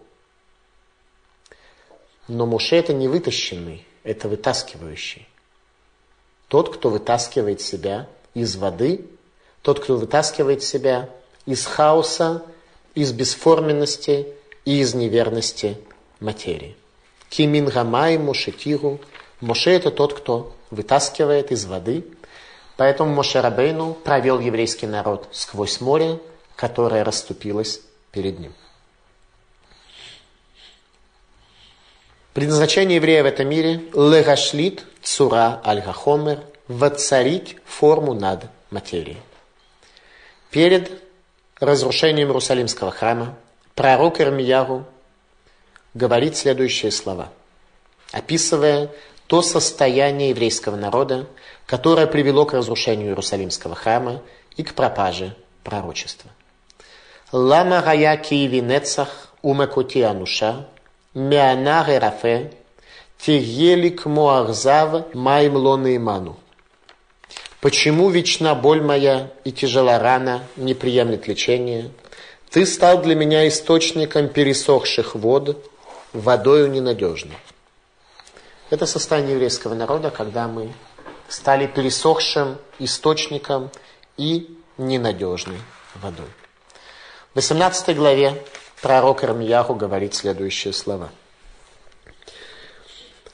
Но 2.28 2.46
Моше 2.46 2.76
это 2.76 2.94
не 2.94 3.08
вытащенный, 3.08 3.86
это 4.04 4.28
вытаскивающий. 4.28 5.28
Тот, 6.48 6.74
кто 6.74 6.88
вытаскивает 6.88 7.60
себя 7.60 8.08
из 8.34 8.56
воды, 8.56 9.04
тот, 9.62 9.80
кто 9.80 9.96
вытаскивает 9.96 10.62
себя 10.62 11.10
из 11.46 11.66
хаоса, 11.66 12.42
из 12.94 13.12
бесформенности 13.12 14.26
и 14.64 14.80
из 14.80 14.94
неверности 14.94 15.78
материи. 16.18 16.76
Кимин 17.28 17.66
гамай 17.66 18.18
Мошетиру. 18.18 19.00
Моше 19.40 19.70
это 19.70 19.90
тот, 19.90 20.14
кто 20.14 20.54
вытаскивает 20.70 21.52
из 21.52 21.64
воды. 21.64 22.04
Поэтому 22.80 23.12
Моше 23.12 23.42
Рабейну 23.42 23.92
провел 23.92 24.40
еврейский 24.40 24.86
народ 24.86 25.28
сквозь 25.32 25.82
море, 25.82 26.18
которое 26.56 27.04
расступилось 27.04 27.82
перед 28.10 28.38
ним. 28.38 28.54
Предназначение 32.32 32.96
еврея 32.96 33.22
в 33.22 33.26
этом 33.26 33.50
мире– 33.50 33.82
легашлит 33.92 34.86
цура 35.02 35.60
аль-хахомер– 35.62 36.40
воцарить 36.68 37.58
форму 37.66 38.14
над 38.14 38.46
материей. 38.70 39.18
Перед 40.50 41.02
разрушением 41.60 42.28
Иерусалимского 42.28 42.92
храма 42.92 43.36
пророк 43.74 44.22
Ирмияру 44.22 44.86
говорит 45.92 46.34
следующие 46.34 46.92
слова, 46.92 47.28
описывая 48.10 48.90
то 49.26 49.42
состояние 49.42 50.30
еврейского 50.30 50.76
народа, 50.76 51.28
которое 51.70 52.08
привело 52.08 52.46
к 52.46 52.52
разрушению 52.52 53.10
Иерусалимского 53.10 53.76
храма 53.76 54.22
и 54.56 54.64
к 54.64 54.74
пропаже 54.74 55.36
пророчества. 55.62 56.28
Лама 57.30 57.80
гая 57.80 58.16
киеви 58.16 58.60
нецах 58.60 59.28
умекоти 59.40 60.00
ануша– 60.00 60.66
Мяна 61.14 61.86
Рафе, 61.86 62.52
Тегелик 63.18 64.04
Муахзав, 64.06 65.14
Майм 65.14 65.54
Лона 65.54 65.96
Иману. 65.96 66.36
Почему 67.60 68.10
вечна 68.10 68.56
боль 68.56 68.82
моя 68.82 69.30
и 69.44 69.52
тяжела 69.52 70.00
рана 70.00 70.42
не 70.56 70.74
приемлет 70.74 71.28
лечения? 71.28 71.92
Ты 72.50 72.66
стал 72.66 73.00
для 73.00 73.14
меня 73.14 73.46
источником 73.46 74.28
пересохших 74.28 75.14
вод, 75.14 75.70
водою 76.12 76.68
ненадежной. 76.68 77.38
Это 78.70 78.86
состояние 78.86 79.34
еврейского 79.34 79.74
народа, 79.74 80.10
когда 80.10 80.48
мы 80.48 80.72
стали 81.30 81.66
пересохшим 81.66 82.58
источником 82.78 83.70
и 84.16 84.54
ненадежной 84.76 85.58
водой. 85.94 86.28
В 87.32 87.36
18 87.36 87.96
главе 87.96 88.42
пророк 88.82 89.24
Ирмияху 89.24 89.74
говорит 89.74 90.14
следующие 90.14 90.72
слова. 90.72 91.10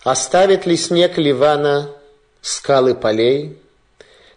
«Оставит 0.05 0.67
ли 0.67 0.77
снег 0.77 1.17
Ливана 1.19 1.91
скалы 2.43 2.95
полей, 2.95 3.59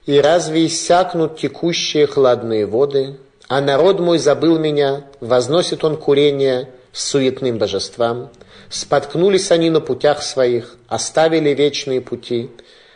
и 0.06 0.20
разве 0.20 0.66
иссякнут 0.66 1.38
текущие 1.38 2.08
хладные 2.08 2.66
воды, 2.66 3.18
а 3.48 3.62
народ 3.62 4.00
мой 4.00 4.18
забыл 4.18 4.58
меня, 4.58 5.04
возносит 5.20 5.84
он 5.84 5.98
курение 5.98 6.70
суетным 6.92 7.58
божествам, 7.60 8.32
споткнулись 8.70 9.52
они 9.52 9.70
на 9.70 9.82
путях 9.82 10.24
своих, 10.24 10.78
оставили 10.88 11.54
вечные 11.54 12.02
пути, 12.02 12.50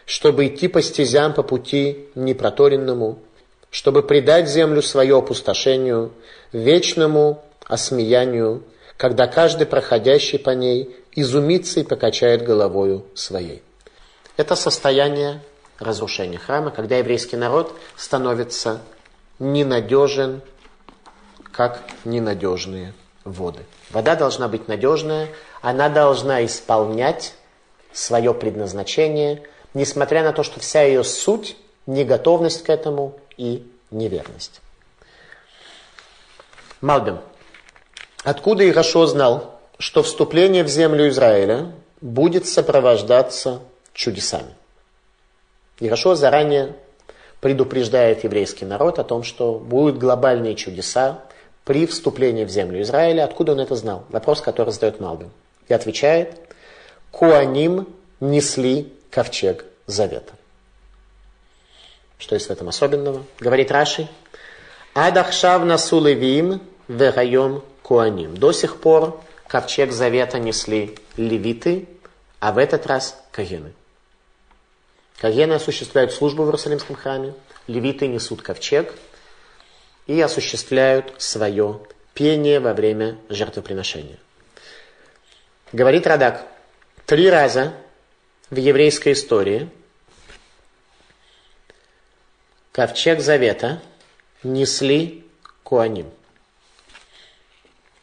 чтобы 0.05 0.47
идти 0.47 0.67
по 0.67 0.81
стезям 0.81 1.33
по 1.33 1.43
пути 1.43 2.07
непроторенному, 2.15 3.19
чтобы 3.69 4.03
предать 4.03 4.49
землю 4.49 4.81
свое 4.81 5.17
опустошению, 5.17 6.11
вечному 6.51 7.43
осмеянию, 7.65 8.63
когда 8.97 9.27
каждый 9.27 9.65
проходящий 9.65 10.37
по 10.37 10.51
ней 10.51 10.95
изумится 11.15 11.79
и 11.79 11.83
покачает 11.83 12.43
головою 12.43 13.05
своей. 13.15 13.63
Это 14.37 14.55
состояние 14.55 15.41
разрушения 15.79 16.37
храма, 16.37 16.71
когда 16.71 16.97
еврейский 16.97 17.37
народ 17.37 17.73
становится 17.95 18.81
ненадежен, 19.39 20.41
как 21.51 21.81
ненадежные 22.03 22.93
воды. 23.23 23.61
Вода 23.91 24.15
должна 24.15 24.47
быть 24.47 24.67
надежная, 24.67 25.29
она 25.61 25.89
должна 25.89 26.43
исполнять 26.45 27.35
свое 27.91 28.33
предназначение, 28.33 29.43
несмотря 29.73 30.23
на 30.23 30.33
то, 30.33 30.43
что 30.43 30.59
вся 30.59 30.83
ее 30.83 31.03
суть– 31.03 31.57
неготовность 31.85 32.63
к 32.63 32.69
этому 32.69 33.15
и 33.37 33.67
неверность. 33.91 34.61
Малбим. 36.81 37.19
Откуда 38.23 38.67
Ирашо 38.69 39.05
знал, 39.05 39.59
что 39.77 40.03
вступление 40.03 40.63
в 40.63 40.67
землю 40.67 41.09
Израиля 41.09 41.71
будет 42.01 42.47
сопровождаться 42.47 43.61
чудесами? 43.93 44.55
Ирашо 45.79 46.15
заранее 46.15 46.75
предупреждает 47.41 48.23
еврейский 48.23 48.65
народ 48.65 48.99
о 48.99 49.03
том, 49.03 49.23
что 49.23 49.55
будут 49.59 49.97
глобальные 49.97 50.55
чудеса 50.55 51.19
при 51.65 51.85
вступлении 51.85 52.45
в 52.45 52.49
землю 52.49 52.81
Израиля. 52.81 53.25
Откуда 53.25 53.53
он 53.53 53.59
это 53.59 53.75
знал? 53.75 54.05
Вопрос, 54.09 54.39
который 54.41 54.71
задает 54.71 54.99
Малбин. 55.01 55.29
И 55.67 55.73
отвечает, 55.73 56.39
Куаним 57.11 57.87
несли 58.19 58.93
ковчег 59.13 59.65
завета. 59.85 60.33
Что 62.17 62.35
есть 62.35 62.47
в 62.47 62.51
этом 62.51 62.69
особенного? 62.69 63.25
Говорит 63.39 63.69
Раши, 63.71 64.09
Адахшав 64.93 65.63
насу 65.65 66.03
левиим 66.03 66.61
вегайом 66.87 67.63
куаним. 67.83 68.35
До 68.35 68.51
сих 68.51 68.79
пор 68.79 69.21
ковчег 69.47 69.91
завета 69.91 70.39
несли 70.39 70.97
левиты, 71.17 71.87
а 72.39 72.51
в 72.51 72.57
этот 72.57 72.87
раз 72.87 73.21
кагены. 73.31 73.73
Кагены 75.19 75.53
осуществляют 75.53 76.11
службу 76.11 76.43
в 76.43 76.47
Иерусалимском 76.47 76.95
храме, 76.95 77.33
левиты 77.67 78.07
несут 78.07 78.41
ковчег 78.41 78.93
и 80.07 80.19
осуществляют 80.21 81.13
свое 81.21 81.79
пение 82.13 82.59
во 82.59 82.73
время 82.73 83.17
жертвоприношения. 83.29 84.17
Говорит 85.71 86.07
Радак, 86.07 86.45
три 87.05 87.29
раза 87.29 87.73
в 88.53 88.57
еврейской 88.57 89.13
истории 89.13 89.69
ковчег 92.71 93.19
завета 93.19 93.81
несли 94.43 95.25
куаним. 95.63 96.09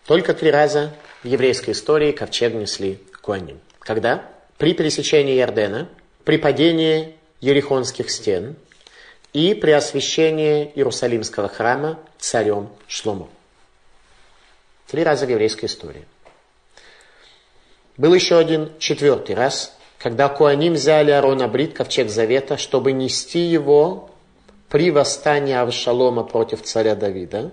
Только 0.07 0.35
три 0.35 0.51
раза 0.51 0.93
в 1.23 1.27
еврейской 1.27 1.71
истории 1.71 2.13
ковчег 2.13 2.55
несли 2.55 2.99
куаним. 3.23 3.61
Когда? 3.79 4.29
При 4.59 4.75
пересечении 4.75 5.37
Ярдена– 5.37 5.89
при 6.25 6.37
падении 6.37 7.17
Ерихонских 7.41 8.11
стен 8.11 8.57
и 9.33 9.55
при 9.55 9.71
освящении 9.71 10.71
Иерусалимского 10.75 11.49
храма 11.49 11.99
царем 12.19 12.69
Шломо. 12.87 13.29
Три 14.87 15.03
раза 15.03 15.27
в 15.27 15.31
еврейской 15.31 15.67
истории. 15.67 16.05
Был 17.97 18.15
еще 18.15 18.39
один 18.39 18.73
четвертый 18.79 19.35
раз, 19.35 19.77
когда 20.01 20.31
Куаним 20.31 20.73
взяли 20.73 21.11
Арона 21.11 21.47
Брит, 21.47 21.75
ковчег 21.75 22.09
Завета, 22.09 22.57
чтобы 22.57 22.93
нести 22.93 23.41
его 23.41 24.11
при 24.71 24.91
восстании 24.91 25.55
Авшалома 25.55 26.25
против 26.25 26.63
царя 26.63 26.95
Давида. 26.95 27.53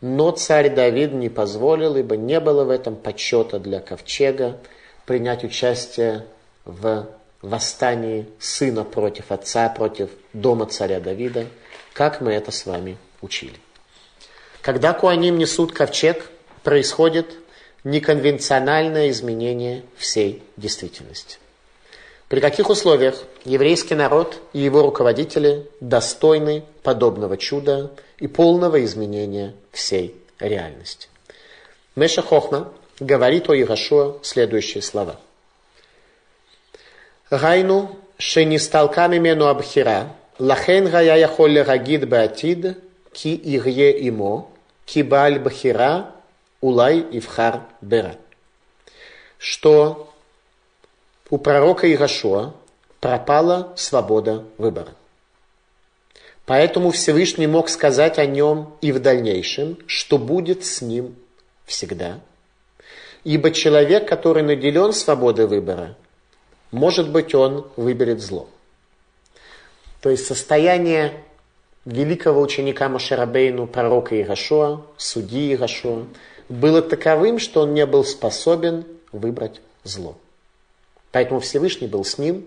Но 0.00 0.32
царь 0.32 0.70
Давид 0.70 1.12
не 1.12 1.28
позволил, 1.28 1.94
ибо 1.94 2.16
не 2.16 2.40
было 2.40 2.64
в 2.64 2.70
этом 2.70 2.96
почета 2.96 3.60
для 3.60 3.78
ковчега 3.78 4.58
принять 5.06 5.44
участие 5.44 6.26
в 6.64 7.06
восстании 7.40 8.26
сына 8.40 8.82
против 8.82 9.30
отца, 9.30 9.68
против 9.68 10.10
дома 10.32 10.66
царя 10.66 10.98
Давида, 10.98 11.46
как 11.92 12.20
мы 12.20 12.32
это 12.32 12.50
с 12.50 12.66
вами 12.66 12.96
учили. 13.22 13.56
Когда 14.60 14.92
куаним 14.92 15.38
несут 15.38 15.70
ковчег, 15.70 16.30
происходит 16.64 17.36
неконвенциональное 17.84 19.10
изменение 19.10 19.84
всей 19.96 20.42
действительности. 20.56 21.38
При 22.30 22.38
каких 22.38 22.70
условиях 22.70 23.24
еврейский 23.44 23.96
народ 23.96 24.40
и 24.52 24.60
его 24.60 24.82
руководители 24.82 25.68
достойны 25.80 26.62
подобного 26.84 27.36
чуда 27.36 27.90
и 28.20 28.28
полного 28.28 28.84
изменения 28.84 29.56
всей 29.72 30.14
реальности? 30.38 31.08
Меша 31.96 32.22
Хохма 32.22 32.72
говорит 33.00 33.50
о 33.50 33.54
Иешуа 33.54 34.18
следующие 34.22 34.80
слова. 34.80 35.18
Гайну 37.32 37.96
шенисталка 38.16 39.08
мимену 39.08 39.48
абхира, 39.48 40.14
лахен 40.38 40.88
гая 40.88 41.16
яхоле 41.16 41.62
рагид 41.62 42.08
баатид, 42.08 42.78
ки 43.12 43.34
игье 43.34 44.06
имо, 44.06 44.48
ки 44.86 45.02
баль 45.02 45.40
бхира, 45.40 46.14
улай 46.60 47.04
ивхар 47.10 47.62
бера. 47.80 48.14
Что 49.36 50.09
у 51.30 51.38
пророка 51.38 51.90
Ирашуа 51.90 52.52
пропала 53.00 53.72
свобода 53.76 54.44
выбора. 54.58 54.94
Поэтому 56.44 56.90
Всевышний 56.90 57.46
мог 57.46 57.68
сказать 57.68 58.18
о 58.18 58.26
нем 58.26 58.74
и 58.80 58.90
в 58.90 58.98
дальнейшем, 58.98 59.78
что 59.86 60.18
будет 60.18 60.64
с 60.64 60.82
ним 60.82 61.14
всегда. 61.64 62.18
Ибо 63.22 63.52
человек, 63.52 64.08
который 64.08 64.42
наделен 64.42 64.92
свободой 64.92 65.46
выбора, 65.46 65.96
может 66.72 67.10
быть, 67.10 67.34
он 67.34 67.70
выберет 67.76 68.20
зло. 68.20 68.48
То 70.00 70.10
есть 70.10 70.26
состояние 70.26 71.12
великого 71.84 72.40
ученика 72.40 72.88
Машарабейну, 72.88 73.66
пророка 73.66 74.20
Ирашуа, 74.20 74.82
судьи 74.96 75.54
Ирашуа, 75.54 76.06
было 76.48 76.82
таковым, 76.82 77.38
что 77.38 77.60
он 77.60 77.74
не 77.74 77.86
был 77.86 78.04
способен 78.04 78.84
выбрать 79.12 79.60
зло. 79.84 80.16
Поэтому 81.12 81.40
Всевышний 81.40 81.86
был 81.86 82.04
с 82.04 82.18
ним. 82.18 82.46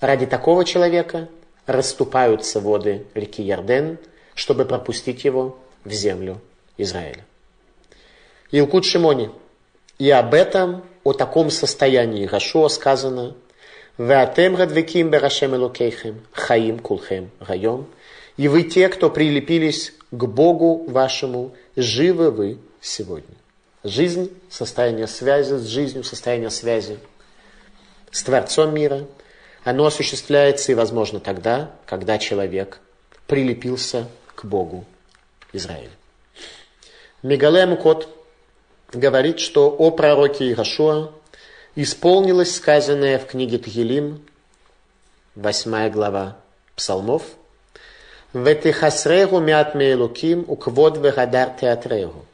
Ради 0.00 0.26
такого 0.26 0.64
человека 0.64 1.28
расступаются 1.66 2.60
воды 2.60 3.06
реки 3.14 3.42
Ярден, 3.42 3.98
чтобы 4.34 4.64
пропустить 4.64 5.24
его 5.24 5.58
в 5.84 5.92
землю 5.92 6.40
Израиля. 6.76 7.24
Илкут 8.50 8.84
Шимони. 8.84 9.30
И 9.98 10.10
об 10.10 10.34
этом 10.34 10.84
о 11.04 11.12
таком 11.12 11.50
состоянии 11.50 12.26
Гашуа 12.26 12.68
сказано 12.68 13.36
«Веатем 13.96 14.56
радвеким 14.56 15.10
берашем 15.10 15.54
элокейхем, 15.54 16.22
хаим 16.32 16.78
кулхем 16.80 17.30
райом». 17.38 17.86
И 18.36 18.48
вы 18.48 18.64
те, 18.64 18.88
кто 18.88 19.10
прилепились 19.10 19.92
к 20.10 20.24
Богу 20.24 20.84
вашему, 20.88 21.54
живы 21.76 22.32
вы 22.32 22.58
сегодня. 22.80 23.36
Жизнь, 23.84 24.30
состояние 24.50 25.06
связи 25.06 25.54
с 25.54 25.66
жизнью, 25.66 26.02
состояние 26.02 26.50
связи 26.50 26.98
с 28.14 28.22
Творцом 28.22 28.72
мира, 28.72 29.06
оно 29.64 29.86
осуществляется 29.86 30.70
и 30.70 30.76
возможно 30.76 31.18
тогда, 31.18 31.72
когда 31.84 32.16
человек 32.16 32.78
прилепился 33.26 34.06
к 34.36 34.44
Богу 34.44 34.84
Израиля. 35.52 35.90
Мегале 37.24 37.66
Мукот 37.66 38.08
говорит, 38.92 39.40
что 39.40 39.68
о 39.68 39.90
пророке 39.90 40.52
Ирашуа 40.52 41.10
исполнилось 41.74 42.54
сказанное 42.54 43.18
в 43.18 43.26
книге 43.26 43.58
Тхилим, 43.58 44.24
8 45.34 45.90
глава 45.90 46.36
Псалмов, 46.76 47.24
«Ветихасрегу 48.32 49.40
мят 49.40 49.74
мейлуким 49.74 50.44
уквод 50.46 50.98
вегадар 50.98 51.50
театрегу». 51.60 52.24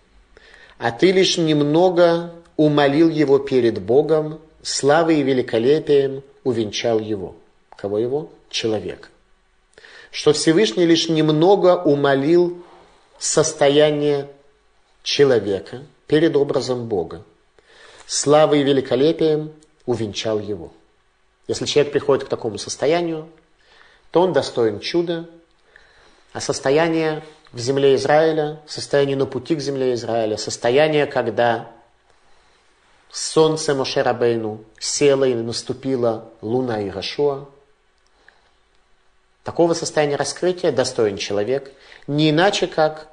А 0.76 0.92
ты 0.92 1.12
лишь 1.12 1.38
немного 1.38 2.34
умолил 2.58 3.08
его 3.08 3.38
перед 3.38 3.80
Богом, 3.80 4.40
славой 4.62 5.20
и 5.20 5.22
великолепием 5.22 6.22
увенчал 6.44 6.98
его. 6.98 7.34
Кого 7.76 7.98
его? 7.98 8.30
Человек. 8.50 9.10
Что 10.10 10.32
Всевышний 10.32 10.86
лишь 10.86 11.08
немного 11.08 11.76
умолил 11.82 12.62
состояние 13.18 14.28
человека– 15.02 15.82
перед 16.10 16.34
образом 16.34 16.88
Бога. 16.88 17.22
Славой 18.04 18.62
и 18.62 18.64
великолепием 18.64 19.52
увенчал 19.86 20.40
его. 20.40 20.72
Если 21.46 21.66
человек 21.66 21.92
приходит 21.92 22.24
к 22.24 22.28
такому 22.28 22.58
состоянию, 22.58 23.28
то 24.10 24.22
он 24.22 24.32
достоин 24.32 24.80
чуда, 24.80 25.30
а 26.32 26.40
состояние 26.40 27.22
в 27.52 27.60
земле 27.60 27.94
Израиля, 27.94 28.60
состояние 28.66 29.16
на 29.16 29.24
пути 29.24 29.54
к 29.54 29.60
земле 29.60 29.94
Израиля, 29.94 30.36
состояние, 30.36 31.06
когда 31.06 31.70
солнце 33.12 33.74
Мошерабейну 33.74 34.64
село 34.78 35.24
и 35.24 35.34
наступила 35.34 36.28
луна 36.40 36.86
Ирашуа. 36.86 37.46
Такого 39.42 39.74
состояния 39.74 40.16
раскрытия 40.16 40.70
достоин 40.70 41.16
человек, 41.16 41.72
не 42.06 42.30
иначе 42.30 42.66
как, 42.66 43.08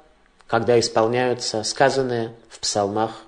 когда 0.46 0.78
исполняются 0.78 1.62
сказанные 1.62 2.34
в 2.48 2.60
псалмах 2.60 3.22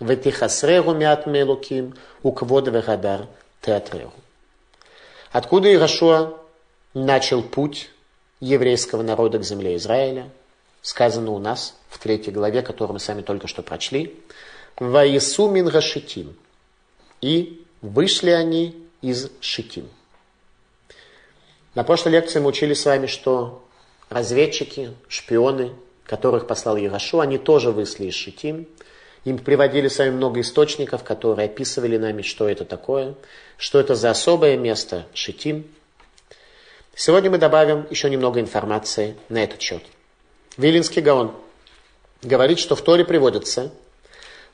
«Ветихасрегу 0.00 0.94
мят 0.94 1.26
мелуким, 1.26 1.94
уквод 2.22 2.68
вегадар 2.68 3.26
театрегу». 3.60 4.12
Откуда 5.30 5.72
Ирашуа 5.72 6.38
начал 6.94 7.42
путь 7.42 7.90
еврейского 8.40 9.02
народа 9.02 9.38
к 9.38 9.44
земле 9.44 9.76
Израиля? 9.76 10.30
Сказано 10.80 11.32
у 11.32 11.38
нас 11.38 11.74
в 11.90 11.98
третьей 11.98 12.32
главе, 12.32 12.62
которую 12.62 12.94
мы 12.94 13.00
сами 13.00 13.22
только 13.22 13.46
что 13.46 13.62
прочли. 13.62 14.18
«Ваесу 14.78 15.48
мин 15.50 15.66
гашитим». 15.66 16.36
И 17.20 17.64
вышли 17.80 18.30
они 18.30 18.76
из 19.02 19.30
Шитим. 19.40 19.88
На 21.74 21.84
прошлой 21.84 22.12
лекции 22.12 22.40
мы 22.40 22.48
учили 22.48 22.74
с 22.74 22.84
вами, 22.84 23.06
что 23.06 23.64
разведчики, 24.08 24.94
шпионы, 25.08 25.72
которых 26.04 26.46
послал 26.46 26.76
Ярошу, 26.76 27.20
они 27.20 27.38
тоже 27.38 27.70
вышли 27.70 28.06
из 28.06 28.14
Шитим. 28.14 28.66
Им 29.24 29.38
приводили 29.38 29.88
с 29.88 29.98
вами 29.98 30.10
много 30.10 30.40
источников, 30.40 31.04
которые 31.04 31.46
описывали 31.46 31.96
нами, 31.96 32.22
что 32.22 32.48
это 32.48 32.64
такое, 32.64 33.14
что 33.56 33.78
это 33.78 33.94
за 33.94 34.10
особое 34.10 34.56
место 34.56 35.06
Шитим. 35.12 35.66
Сегодня 36.94 37.30
мы 37.30 37.38
добавим 37.38 37.86
еще 37.90 38.10
немного 38.10 38.40
информации 38.40 39.16
на 39.28 39.42
этот 39.42 39.60
счет. 39.60 39.82
Вилинский 40.56 41.02
Гаон 41.02 41.32
говорит, 42.22 42.58
что 42.58 42.74
в 42.74 42.82
Торе 42.82 43.04
приводится 43.04 43.70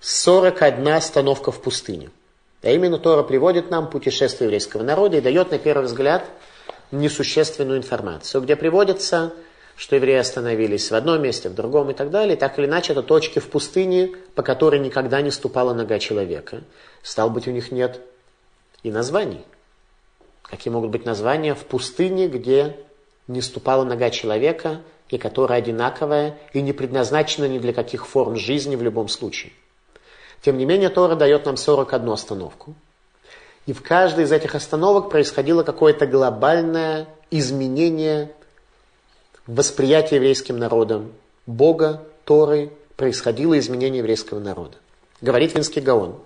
41 0.06 0.86
остановка 0.88 1.50
в 1.50 1.62
пустыне. 1.62 2.10
А 2.62 2.68
именно 2.68 2.98
Тора 2.98 3.22
приводит 3.22 3.70
нам 3.70 3.88
путешествие 3.88 4.48
еврейского 4.48 4.82
народа 4.82 5.16
и 5.16 5.22
дает 5.22 5.50
на 5.50 5.58
первый 5.58 5.86
взгляд 5.86 6.26
несущественную 6.90 7.78
информацию, 7.78 8.42
где 8.42 8.54
приводится, 8.54 9.32
что 9.76 9.96
евреи 9.96 10.18
остановились 10.18 10.90
в 10.90 10.94
одном 10.94 11.22
месте, 11.22 11.48
в 11.48 11.54
другом 11.54 11.90
и 11.90 11.94
так 11.94 12.10
далее. 12.10 12.36
Так 12.36 12.58
или 12.58 12.66
иначе, 12.66 12.92
это 12.92 13.02
точки 13.02 13.38
в 13.38 13.48
пустыне, 13.48 14.10
по 14.34 14.42
которой 14.42 14.78
никогда 14.78 15.22
не 15.22 15.30
ступала 15.30 15.72
нога 15.72 15.98
человека. 15.98 16.64
Стал 17.02 17.30
быть, 17.30 17.48
у 17.48 17.50
них 17.50 17.72
нет 17.72 18.02
и 18.82 18.90
названий. 18.90 19.40
Какие 20.42 20.70
могут 20.70 20.90
быть 20.90 21.06
названия 21.06 21.54
в 21.54 21.64
пустыне, 21.64 22.28
где 22.28 22.76
не 23.26 23.40
ступала 23.40 23.84
нога 23.84 24.10
человека, 24.10 24.82
и 25.08 25.16
которая 25.16 25.60
одинаковая, 25.60 26.36
и 26.52 26.60
не 26.60 26.74
предназначена 26.74 27.46
ни 27.46 27.58
для 27.58 27.72
каких 27.72 28.06
форм 28.06 28.36
жизни 28.36 28.76
в 28.76 28.82
любом 28.82 29.08
случае. 29.08 29.52
Тем 30.44 30.58
не 30.58 30.66
менее, 30.66 30.90
Тора 30.90 31.14
дает 31.14 31.46
нам 31.46 31.56
41 31.56 32.06
остановку. 32.10 32.74
И 33.64 33.72
в 33.72 33.82
каждой 33.82 34.24
из 34.24 34.32
этих 34.32 34.54
остановок 34.54 35.08
происходило 35.08 35.62
какое-то 35.62 36.06
глобальное 36.06 37.08
изменение 37.30 38.30
восприятия 39.46 40.16
еврейским 40.16 40.58
народом 40.58 41.12
Бога, 41.46 42.02
Торы, 42.26 42.70
происходило 42.96 43.58
изменение 43.58 44.00
еврейского 44.00 44.38
народа. 44.38 44.76
Говорит 45.22 45.54
Винский 45.54 45.80
Гаон, 45.80 46.18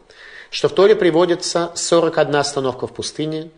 что 0.50 0.68
в 0.68 0.72
Торе 0.72 0.96
приводится 0.96 1.70
41 1.76 2.34
остановка 2.34 2.88
в 2.88 2.92
пустыне, 2.92 3.50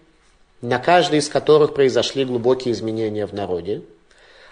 на 0.61 0.79
каждой 0.79 1.20
из 1.20 1.31
которых 1.31 1.73
произошли 1.73 2.27
глубокие 2.27 2.75
изменения 2.75 3.27
в 3.27 3.33
народе, 3.33 3.81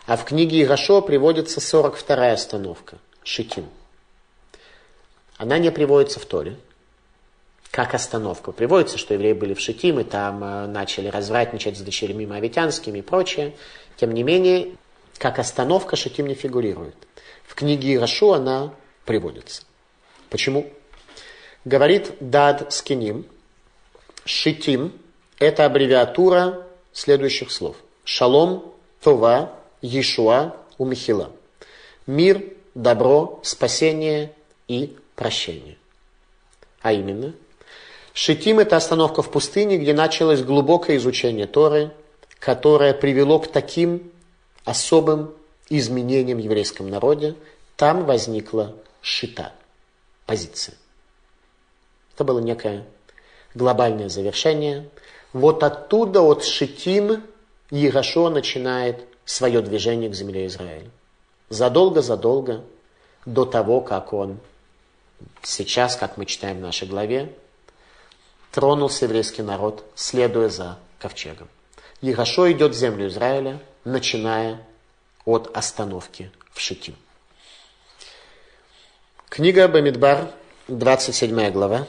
а 0.06 0.16
в 0.16 0.24
книге 0.24 0.62
Ирашо 0.62 1.02
приводится 1.02 1.60
42 1.60 2.32
остановка, 2.32 2.96
Шитим. 3.22 3.66
Она 5.38 5.58
не 5.58 5.70
приводится 5.70 6.18
в 6.20 6.26
Торе, 6.26 6.56
как 7.70 7.94
остановка. 7.94 8.52
Приводится, 8.52 8.98
что 8.98 9.14
евреи 9.14 9.32
были 9.32 9.54
в 9.54 9.60
Шитим, 9.60 10.00
и 10.00 10.04
там 10.04 10.42
э, 10.42 10.66
начали 10.66 11.08
развратничать 11.08 11.78
с 11.78 11.80
дочерьми 11.80 12.26
мавитянскими 12.26 12.98
и 12.98 13.02
прочее. 13.02 13.54
Тем 13.96 14.12
не 14.12 14.24
менее, 14.24 14.76
как 15.16 15.38
остановка 15.38 15.94
Шитим 15.96 16.26
не 16.26 16.34
фигурирует. 16.34 16.96
В 17.46 17.54
книге 17.54 17.94
Ирашу 17.94 18.32
она 18.32 18.74
приводится. 19.04 19.62
Почему? 20.28 20.70
Говорит 21.64 22.14
Дад 22.20 22.72
Скиним, 22.72 23.24
Шитим– 24.24 24.92
это 25.38 25.64
аббревиатура 25.64 26.66
следующих 26.92 27.50
слов. 27.52 27.76
Шалом, 28.04 28.74
Това, 29.00 29.54
Ешуа, 29.82 30.56
Умихила. 30.78 31.30
Мир, 32.06 32.42
добро, 32.74 33.40
спасение 33.42 34.32
и 34.66 34.96
прощение. 35.18 35.76
А 36.80 36.94
именно– 36.94 37.34
Шитим– 38.20 38.58
это 38.60 38.76
остановка 38.76 39.22
в 39.22 39.30
пустыне, 39.30 39.78
где 39.78 39.94
началось 39.94 40.42
глубокое 40.42 40.96
изучение 40.96 41.46
Торы, 41.46 41.92
которое 42.40 42.92
привело 42.92 43.38
к 43.38 43.46
таким 43.46 44.10
особым 44.64 45.32
изменениям 45.70 46.38
в 46.38 46.40
еврейском 46.40 46.90
народе. 46.90 47.36
Там 47.76 48.06
возникла 48.06 48.74
шита, 49.02 49.52
позиция. 50.26 50.74
Это 52.14 52.24
было 52.24 52.40
некое 52.40 52.86
глобальное 53.54 54.08
завершение. 54.08 54.88
Вот 55.32 55.62
оттуда, 55.62 56.20
от 56.20 56.42
Шитим, 56.42 57.22
Егошо 57.70 58.30
начинает 58.30 59.06
свое 59.24 59.62
движение 59.62 60.10
к 60.10 60.14
земле 60.14 60.46
Израиля. 60.46 60.90
Задолго-задолго 61.50 62.64
до 63.26 63.44
того, 63.44 63.80
как 63.80 64.12
он 64.12 64.40
сейчас, 65.42 65.96
как 65.96 66.16
мы 66.16 66.26
читаем 66.26 66.58
в 66.58 66.60
нашей 66.60 66.88
главе, 66.88 67.32
тронулся 68.52 69.04
еврейский 69.04 69.42
народ, 69.42 69.84
следуя 69.94 70.48
за 70.48 70.78
ковчегом. 70.98 71.48
Егошо 72.00 72.50
идет 72.52 72.72
в 72.72 72.78
землю 72.78 73.08
Израиля, 73.08 73.60
начиная 73.84 74.60
от 75.24 75.50
остановки 75.56 76.30
в 76.52 76.60
Шитим. 76.60 76.94
Книга 79.28 79.68
Бамидбар, 79.68 80.30
27 80.68 81.50
глава. 81.50 81.86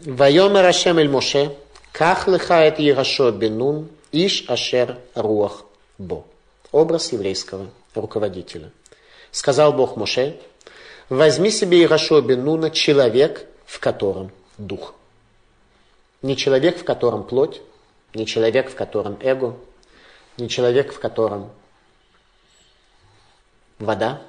Вайомер 0.00 0.64
Ашем 0.64 0.98
эль 0.98 1.08
Моше, 1.08 1.56
ках 1.92 2.28
лыхает 2.28 2.78
Егошо 2.78 3.30
бенун, 3.30 3.88
иш 4.12 4.44
ашер 4.48 4.98
руах 5.14 5.64
бо. 5.98 6.24
Образ 6.72 7.12
еврейского 7.12 7.70
руководителя. 7.94 8.70
Сказал 9.32 9.72
Бог 9.72 9.96
Моше, 9.96 10.40
возьми 11.08 11.50
себе 11.50 11.80
Егошо 11.80 12.20
бенуна, 12.20 12.70
человек, 12.70 13.46
в 13.66 13.80
котором 13.80 14.30
дух. 14.56 14.94
Не 16.22 16.36
человек, 16.36 16.78
в 16.78 16.84
котором 16.84 17.24
плоть, 17.24 17.60
не 18.14 18.26
человек, 18.26 18.70
в 18.70 18.74
котором 18.74 19.18
эго, 19.20 19.56
не 20.36 20.48
человек, 20.48 20.92
в 20.92 20.98
котором 20.98 21.50
вода, 23.78 24.22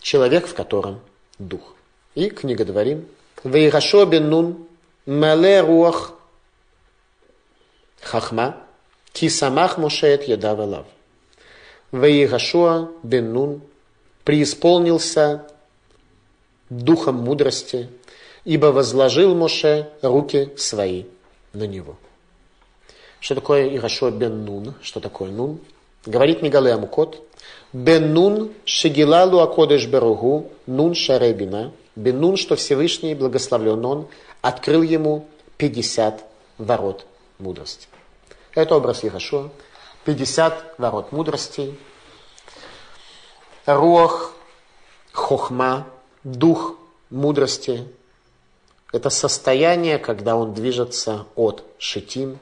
человек, 0.00 0.46
в 0.46 0.54
котором 0.54 1.00
дух. 1.38 1.74
И 2.14 2.30
книга 2.30 2.64
Дворим. 2.64 3.08
Вейрашо 3.42 4.06
бен 4.06 4.30
нун 4.30 4.68
мале 5.06 5.60
руах 5.60 6.14
хахма 8.00 8.56
ки 9.12 9.28
самах 9.28 9.78
мошеет 9.78 10.24
едав 10.24 10.58
лав. 10.58 10.86
Вейрашуа 11.92 12.90
бен 13.02 13.32
нун 13.32 13.62
преисполнился 14.24 15.46
духом 16.70 17.16
мудрости, 17.16 17.88
ибо 18.44 18.66
возложил 18.66 19.34
Моше 19.34 19.90
руки 20.02 20.52
свои 20.56 21.04
на 21.52 21.66
него. 21.66 21.96
Что 23.20 23.34
такое 23.36 23.74
Ирашо 23.74 24.10
бен 24.10 24.44
Нун? 24.44 24.74
Что 24.82 25.00
такое 25.00 25.30
Нун? 25.30 25.58
Говорит 26.04 26.42
Мигале 26.42 26.72
Амукот. 26.72 27.22
Бен 27.72 28.12
Нун 28.12 28.52
шегилалу 28.64 29.40
акодеш 29.40 29.86
беругу 29.86 30.50
Нун 30.66 30.94
шаребина. 30.94 31.72
Бен 31.96 32.20
Нун, 32.20 32.36
что 32.36 32.56
Всевышний, 32.56 33.14
благословлен 33.14 33.84
он, 33.84 34.08
открыл 34.42 34.82
ему 34.82 35.26
50 35.56 36.24
ворот 36.58 37.06
мудрости. 37.38 37.88
Это 38.54 38.76
образ 38.76 39.04
Ирашо. 39.04 39.50
50 40.04 40.74
ворот 40.76 41.12
мудрости. 41.12 41.74
Руах, 43.64 44.34
хохма, 45.12 45.86
дух 46.24 46.76
мудрости, 47.10 47.86
это 48.92 49.10
состояние, 49.10 49.98
когда 49.98 50.36
он 50.36 50.54
движется 50.54 51.26
от 51.36 51.62
шитим, 51.78 52.38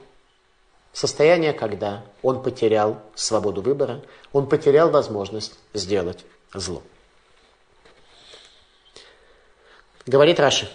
состояние, 0.93 1.53
когда 1.53 2.05
он 2.23 2.43
потерял 2.43 3.03
свободу 3.15 3.61
выбора, 3.61 4.01
он 4.33 4.49
потерял 4.49 4.91
возможность 4.91 5.59
сделать 5.75 6.25
зло. 6.55 6.83
Говорит 10.07 10.41
Раши, 10.41 10.69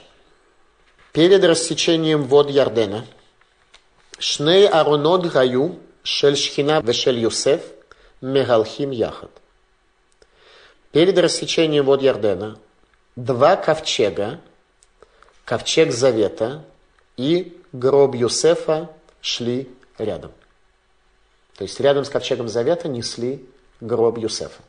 перед 1.12 1.44
рассечением 1.44 2.24
вод 2.24 2.50
Ярдена, 2.50 3.06
Шней 4.20 4.68
Аронот 4.68 5.26
Гаю, 5.28 5.80
Шель 6.02 6.38
Шхина 6.38 6.82
Вешель 6.82 7.20
Юсеф, 7.20 7.62
Мегалхим 8.22 8.92
Яхат. 8.92 9.30
перед 10.92 11.18
рассечением 11.20 11.86
вод 11.86 12.02
Ярдена 12.02 12.58
два 13.18 13.56
ковчега, 13.58 14.40
ковчег 15.44 15.92
Завета 15.92 16.64
и 17.18 17.60
гроб 17.74 18.16
Юсефа 18.16 18.90
шли 19.20 19.70
рядом. 19.98 20.32
То 21.58 21.64
есть 21.64 21.80
рядом 21.80 22.06
с 22.06 22.10
ковчегом 22.10 22.48
Завета 22.48 22.88
несли 22.88 23.46
гроб 23.82 24.20
Юсефа. 24.20 24.62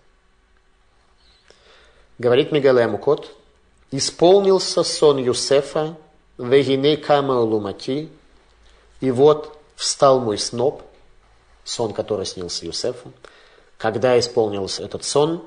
Говорит 2.18 2.50
Мигале 2.50 2.88
Мукот, 2.88 3.36
исполнился 3.90 4.82
сон 4.82 5.18
Юсефа, 5.18 5.96
вегиней 6.38 6.96
кама 6.96 7.34
лумати, 7.34 8.08
и 9.00 9.10
вот 9.10 9.58
встал 9.76 10.20
мой 10.20 10.38
сноп, 10.38 10.82
сон, 11.64 11.92
который 11.92 12.24
снился 12.24 12.64
Юсефу, 12.64 13.12
когда 13.76 14.18
исполнился 14.18 14.82
этот 14.82 15.04
сон 15.04 15.44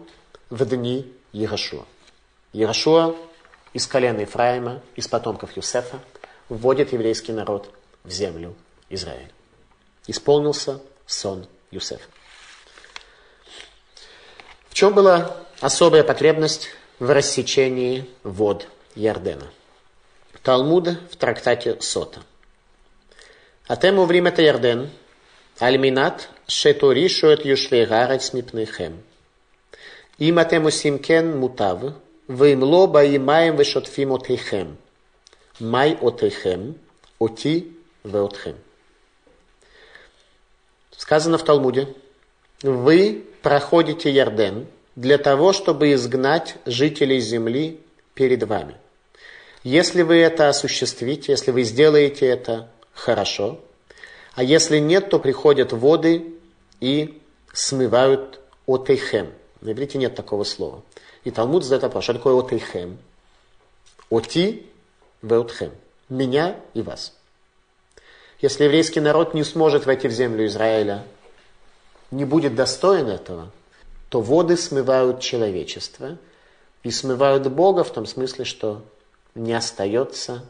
в 0.51 0.63
дни 0.65 1.11
Егошуа. 1.33 1.85
Ярошуа 2.53 3.15
из 3.73 3.87
колена 3.87 4.21
Ефраима, 4.21 4.81
из 4.95 5.07
потомков 5.07 5.55
Юсефа, 5.55 5.99
вводит 6.49 6.91
еврейский 6.91 7.31
народ 7.31 7.69
в 8.03 8.11
землю 8.11 8.55
Израиля. 8.89 9.31
Исполнился 10.07 10.81
сон 11.05 11.47
Юсефа. 11.71 12.07
В 14.69 14.73
чем 14.73 14.93
была 14.93 15.37
особая 15.59 16.03
потребность 16.03 16.69
в 16.99 17.09
рассечении 17.09 18.09
вод 18.23 18.67
Ярдена? 18.95 19.47
Талмуд 20.43 20.89
в 21.11 21.15
трактате 21.17 21.79
Сота. 21.81 22.23
А 23.67 23.75
тему 23.75 24.05
время 24.05 24.33
Ярден, 24.35 24.89
альминат 25.59 26.29
шетуришу 26.47 27.29
от 27.29 27.45
юшвей 27.45 27.85
гарец 27.85 28.33
мипныхем. 28.33 29.03
Им 30.17 30.43
тему 30.49 30.71
симкен 30.71 31.37
мутав, 31.37 31.93
Веймло 32.31 32.87
баимаем 32.87 33.57
вешотфим 33.57 34.13
отейхем. 34.13 34.77
Май 35.59 35.97
отейхем, 36.01 36.77
оти 37.19 37.77
веотхем. 38.05 38.55
Сказано 40.95 41.37
в 41.37 41.43
Талмуде, 41.43 41.93
вы 42.61 43.25
проходите 43.41 44.09
Ярден 44.09 44.67
для 44.95 45.17
того, 45.17 45.51
чтобы 45.51 45.91
изгнать 45.91 46.55
жителей 46.65 47.19
земли 47.19 47.81
перед 48.13 48.43
вами. 48.43 48.77
Если 49.63 50.01
вы 50.01 50.15
это 50.15 50.47
осуществите, 50.47 51.33
если 51.33 51.51
вы 51.51 51.63
сделаете 51.63 52.27
это, 52.27 52.71
хорошо. 52.93 53.59
А 54.35 54.43
если 54.43 54.77
нет, 54.77 55.09
то 55.09 55.19
приходят 55.19 55.73
воды 55.73 56.33
и 56.79 57.21
смывают 57.51 58.39
отейхем. 58.65 59.33
На 59.59 59.73
иврите 59.73 59.97
нет 59.97 60.15
такого 60.15 60.45
слова. 60.45 60.81
И 61.23 61.31
Талмуд 61.31 61.63
задает 61.63 61.83
вопрос, 61.83 62.03
что 62.03 62.13
такое 62.13 62.39
отейхем? 62.39 62.97
Оти 64.09 64.65
веутхем. 65.21 65.71
Меня 66.09 66.55
и 66.73 66.81
вас. 66.81 67.13
Если 68.41 68.63
еврейский 68.63 68.99
народ 68.99 69.33
не 69.33 69.43
сможет 69.43 69.85
войти 69.85 70.07
в 70.07 70.11
землю 70.11 70.45
Израиля, 70.47 71.05
не 72.09 72.25
будет 72.25 72.55
достоин 72.55 73.07
этого, 73.07 73.51
то 74.09 74.19
воды 74.19 74.57
смывают 74.57 75.21
человечество 75.21 76.17
и 76.83 76.91
смывают 76.91 77.47
Бога 77.47 77.83
в 77.83 77.93
том 77.93 78.05
смысле, 78.05 78.45
что 78.45 78.83
не 79.35 79.53
остается 79.53 80.43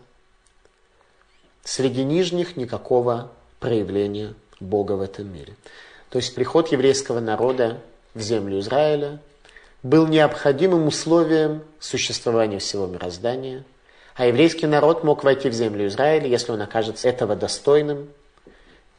Среди 1.64 2.04
нижних 2.04 2.58
никакого 2.58 3.32
проявления 3.60 4.34
Бога 4.60 4.94
в 4.94 5.02
этом 5.02 5.32
мире. 5.32 5.56
То 6.10 6.18
есть 6.18 6.34
приход 6.34 6.72
еврейского 6.72 7.20
народа 7.20 7.82
в 8.14 8.22
землю 8.22 8.60
Израиля 8.60 9.20
был 9.84 10.08
необходимым 10.08 10.88
условием 10.88 11.64
существования 11.80 12.60
всего 12.60 12.86
мироздания, 12.88 13.64
а 14.16 14.26
еврейский 14.28 14.68
народ 14.68 15.04
мог 15.04 15.24
войти 15.24 15.50
в 15.50 15.54
землю 15.54 15.88
Израиля, 15.88 16.28
если 16.28 16.52
он 16.52 16.62
окажется 16.62 17.08
этого 17.08 17.36
достойным, 17.36 18.10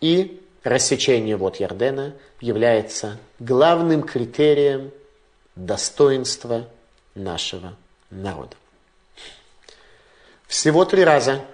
и 0.01 0.41
рассечение 0.65 1.37
вод 1.37 1.57
Ярдена 1.57 2.15
является 2.41 3.19
главным 3.39 4.03
критерием 4.03 4.91
достоинства 5.55 6.69
нашего 7.15 7.77
народа. 8.11 8.57
Всего 10.47 10.85
три 10.85 11.05
раза 11.05 11.45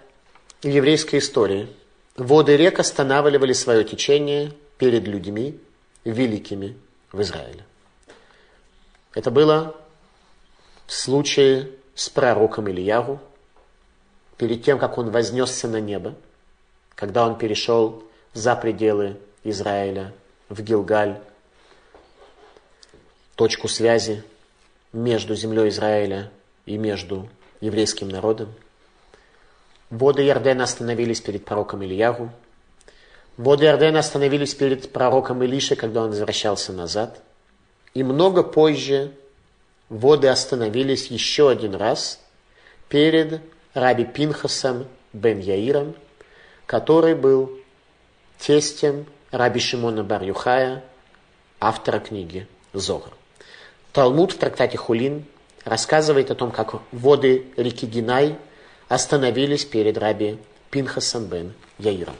в 0.63 0.67
еврейской 0.67 1.17
истории 1.19 1.69
воды 2.17 2.57
рек 2.57 2.79
останавливали 2.79 3.53
свое 3.53 3.85
течение 3.85 4.53
перед 4.79 5.07
людьми 5.07 5.61
великими 6.05 6.77
в 7.13 7.21
Израиле. 7.21 7.68
Это 9.19 9.33
было 9.33 9.75
в 10.87 10.93
случае 10.93 11.73
с 11.97 12.09
пророком 12.09 12.71
Ильягу, 12.71 13.19
перед 14.37 14.63
тем, 14.63 14.79
как 14.79 14.97
он 14.97 15.11
вознесся 15.11 15.67
на 15.67 15.81
небо, 15.81 16.15
когда 16.95 17.27
он 17.27 17.37
перешел 17.37 18.05
за 18.33 18.55
пределы 18.55 19.17
Израиля 19.43 20.15
в 20.49 20.63
Гилгаль, 20.63 21.19
точку 23.35 23.67
связи 23.67 24.23
между 24.93 25.35
землей 25.35 25.71
Израиля 25.71 26.31
и 26.65 26.79
между 26.79 27.29
еврейским 27.61 28.09
народом– 28.09 28.55
Воды 29.91 30.23
Ярдена 30.23 30.63
остановились 30.63 31.21
перед 31.21 31.45
пророком 31.45 31.83
Ильягу. 31.83 32.31
Воды 33.37 33.65
Ярдена 33.65 33.99
остановились 33.99 34.55
перед 34.55 34.93
пророком 34.93 35.43
Илише, 35.43 35.75
когда 35.75 36.03
он 36.03 36.11
возвращался 36.11 36.73
назад. 36.73 37.21
И 37.99 38.03
много 38.05 38.45
позже 38.45 39.11
воды 39.89 40.29
остановились 40.29 41.09
еще 41.09 41.51
один 41.51 41.75
раз 41.75 42.21
перед 42.89 43.41
раби 43.75 44.05
Пинхасом 44.05 44.87
бен 45.13 45.41
Яиром, 45.41 45.97
который 46.65 47.17
был 47.17 47.59
тестем 48.39 49.05
раби 49.33 49.59
Шимона 49.59 50.05
бар 50.05 50.23
Юхая, 50.23 50.85
автора 51.59 51.99
книги 51.99 52.47
Зогар. 52.73 53.11
Талмуд 53.93 54.31
в 54.31 54.39
трактате 54.39 54.79
Хулин 54.79 55.25
рассказывает 55.65 56.31
о 56.31 56.37
том, 56.37 56.53
как 56.53 56.81
воды 56.93 57.47
реки 57.57 57.85
Гинай– 57.85 58.39
остановились 58.89 59.65
перед 59.65 59.99
раби 59.99 60.39
Пинхасом 60.71 61.25
бен 61.25 61.53
Яиром. 61.81 62.15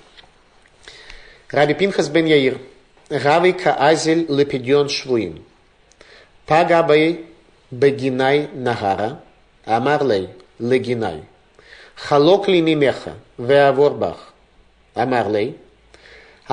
Раби 1.53 1.75
Пинхас 1.75 2.09
бен 2.09 2.27
Яир, 2.27 2.59
Рави 3.11 3.53
Каазель 3.53 4.27
Лепидион 4.29 4.89
Швуим, 4.89 5.45
פגע 6.49 6.83
בי 6.83 7.17
בגיני 7.73 8.47
נהרה, 8.55 9.09
אמר 9.69 10.03
לי 10.03 10.27
לגיני, 10.61 11.19
חלוק 11.97 12.49
לי 12.49 12.61
ממך 12.65 13.11
ואעבור 13.39 13.89
בך. 13.89 14.17
אמר 15.03 15.29
לי, 15.29 15.53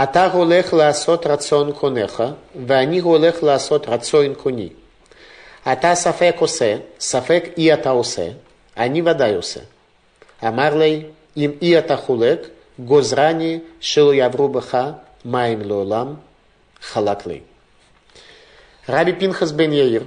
אתה 0.04 0.32
הולך 0.32 0.74
לעשות 0.74 1.28
רצון 1.28 1.72
קונך, 1.72 2.24
ואני 2.68 3.00
הולך 3.00 3.44
לעשות 3.44 3.90
רצון 3.90 4.34
קוני. 4.34 4.70
אתה 5.72 5.96
ספק 5.96 6.36
עושה, 6.40 6.78
ספק 7.00 7.44
אי 7.58 7.74
אתה 7.74 7.90
עושה, 7.90 8.28
אני 8.78 9.02
ודאי 9.02 9.36
עושה. 9.36 9.60
אמר 10.48 10.76
לי, 10.76 11.04
אם 11.38 11.52
אי 11.62 11.80
אתה 11.80 11.98
חולק, 11.98 12.48
גוזרני 12.80 13.60
שלא 13.80 14.14
יעברו 14.14 14.50
בך 14.50 14.78
מים 15.26 15.62
לעולם, 15.62 16.14
חלק 16.82 17.28
לי. 17.28 17.40
Раби 18.88 19.14
Пинхас 19.14 19.52
бен 19.52 19.72
Яир 19.72 20.06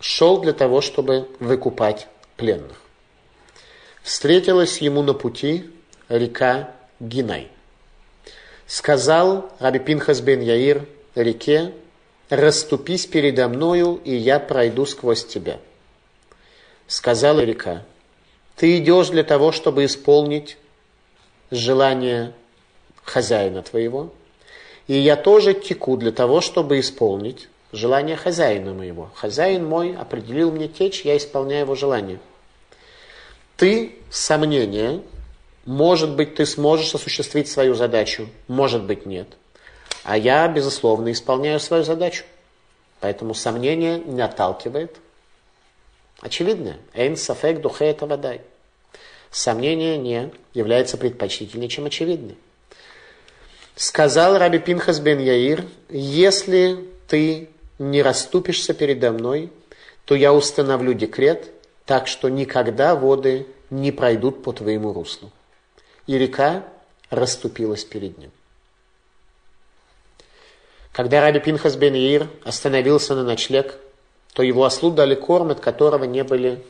шел 0.00 0.40
для 0.40 0.54
того, 0.54 0.80
чтобы 0.80 1.28
выкупать 1.38 2.08
пленных. 2.36 2.80
Встретилась 4.02 4.78
ему 4.78 5.02
на 5.02 5.12
пути 5.12 5.70
река 6.08 6.70
Гинай. 6.98 7.48
Сказал 8.66 9.52
Раби 9.58 9.80
Пинхас 9.80 10.20
бен 10.20 10.40
Яир 10.40 10.86
реке, 11.14 11.72
расступись 12.30 13.06
передо 13.06 13.48
мною, 13.48 14.00
и 14.02 14.14
я 14.14 14.40
пройду 14.40 14.86
сквозь 14.86 15.26
тебя. 15.26 15.58
Сказала 16.86 17.40
река, 17.40 17.84
ты 18.56 18.78
идешь 18.78 19.08
для 19.08 19.24
того, 19.24 19.52
чтобы 19.52 19.84
исполнить 19.84 20.56
желание 21.50 22.32
хозяина 23.04 23.62
твоего. 23.62 24.10
И 24.86 24.94
я 24.94 25.16
тоже 25.16 25.52
теку 25.52 25.96
для 25.98 26.12
того, 26.12 26.40
чтобы 26.40 26.80
исполнить 26.80 27.48
желание 27.72 28.16
хозяина 28.16 28.72
моего. 28.72 29.10
Хозяин 29.14 29.64
мой 29.64 29.96
определил 29.96 30.50
мне 30.50 30.68
течь, 30.68 31.02
я 31.02 31.16
исполняю 31.16 31.62
его 31.62 31.74
желание. 31.74 32.18
Ты, 33.56 33.96
сомнение, 34.10 35.02
может 35.64 36.14
быть, 36.14 36.34
ты 36.34 36.46
сможешь 36.46 36.94
осуществить 36.94 37.48
свою 37.48 37.74
задачу, 37.74 38.28
может 38.48 38.84
быть, 38.84 39.06
нет. 39.06 39.28
А 40.04 40.16
я, 40.16 40.46
безусловно, 40.48 41.10
исполняю 41.10 41.58
свою 41.58 41.82
задачу. 41.82 42.24
Поэтому 43.00 43.34
сомнение 43.34 43.98
не 43.98 44.20
отталкивает, 44.20 44.96
Очевидно. 46.20 46.76
Эйн 46.94 47.16
сафек 47.16 47.60
духе 47.60 47.86
это 47.86 48.06
водай. 48.06 48.40
Сомнение 49.30 49.98
не 49.98 50.32
является 50.54 50.96
предпочтительнее, 50.96 51.68
чем 51.68 51.86
очевидный. 51.86 52.36
Сказал 53.74 54.38
Раби 54.38 54.58
Пинхас 54.58 54.98
бен 55.00 55.18
Яир, 55.18 55.64
если 55.90 56.88
ты 57.06 57.50
не 57.78 58.02
расступишься 58.02 58.74
передо 58.74 59.12
мной, 59.12 59.52
то 60.04 60.14
я 60.14 60.32
установлю 60.32 60.94
декрет, 60.94 61.50
так 61.84 62.06
что 62.06 62.28
никогда 62.28 62.94
воды 62.94 63.46
не 63.70 63.92
пройдут 63.92 64.42
по 64.42 64.52
твоему 64.52 64.92
руслу. 64.92 65.30
И 66.06 66.16
река 66.16 66.64
расступилась 67.10 67.84
перед 67.84 68.16
ним. 68.18 68.30
Когда 70.92 71.20
Раби 71.20 71.40
Пинхас 71.40 71.76
бен 71.76 71.94
Яир 71.94 72.28
остановился 72.44 73.14
на 73.14 73.22
ночлег, 73.22 73.78
то 74.32 74.42
его 74.42 74.64
ослу 74.64 74.90
дали 74.90 75.14
корм, 75.14 75.50
от 75.50 75.60
которого 75.60 76.04
не 76.04 76.24
были 76.24 76.64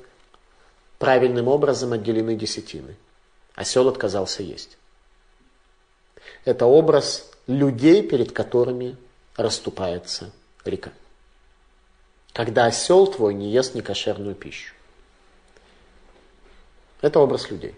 правильным 0.99 1.49
образом 1.49 1.93
отделены 1.93 2.35
десятины. 2.35 2.97
Осел 3.55 3.89
отказался 3.89 4.43
есть. 4.43 4.79
Это 6.45 6.67
образ 6.67 7.31
людей, 7.47 8.03
перед 8.03 8.33
которыми 8.33 8.97
расступается 9.37 10.33
река. 10.69 10.93
Когда 12.33 12.67
осел 12.67 13.07
твой 13.07 13.35
не 13.35 13.51
ест 13.51 13.75
некошерную 13.75 14.35
пищу. 14.35 14.75
Это 17.01 17.21
образ 17.21 17.51
людей. 17.51 17.75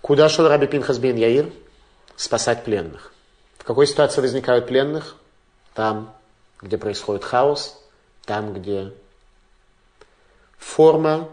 Куда 0.00 0.28
шел 0.28 0.48
Раби 0.48 0.66
Пинхас 0.66 0.98
бен 0.98 1.16
Яир? 1.16 1.52
Спасать 2.16 2.64
пленных. 2.64 3.12
В 3.58 3.64
какой 3.64 3.86
ситуации 3.86 4.20
возникают 4.20 4.66
пленных? 4.66 5.16
Там, 5.74 6.14
где 6.60 6.78
происходит 6.78 7.24
хаос, 7.24 7.80
там, 8.24 8.52
где 8.54 8.92
форма 10.56 11.28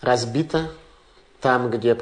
разбита, 0.00 0.70
там, 1.40 1.70
где 1.70 1.96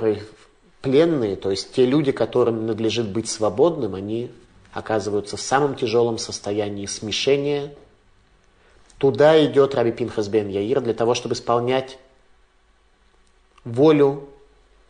пленные, 0.83 1.37
то 1.37 1.50
есть 1.50 1.72
те 1.72 1.87
люди, 1.87 2.12
которым 2.12 2.66
надлежит 2.66 3.09
быть 3.09 3.29
свободным, 3.29 3.94
они 3.94 4.33
оказываются 4.72 5.37
в 5.37 5.40
самом 5.40 5.74
тяжелом 5.74 6.18
состоянии 6.18 6.87
смешения. 6.87 7.74
Туда 8.98 9.44
идет 9.44 9.74
Раби 9.74 9.92
Пинхас 9.92 10.28
бен 10.28 10.48
Яир 10.48 10.80
для 10.80 10.94
того, 10.94 11.14
чтобы 11.14 11.35
исполнять 11.35 11.98
волю 13.64 14.28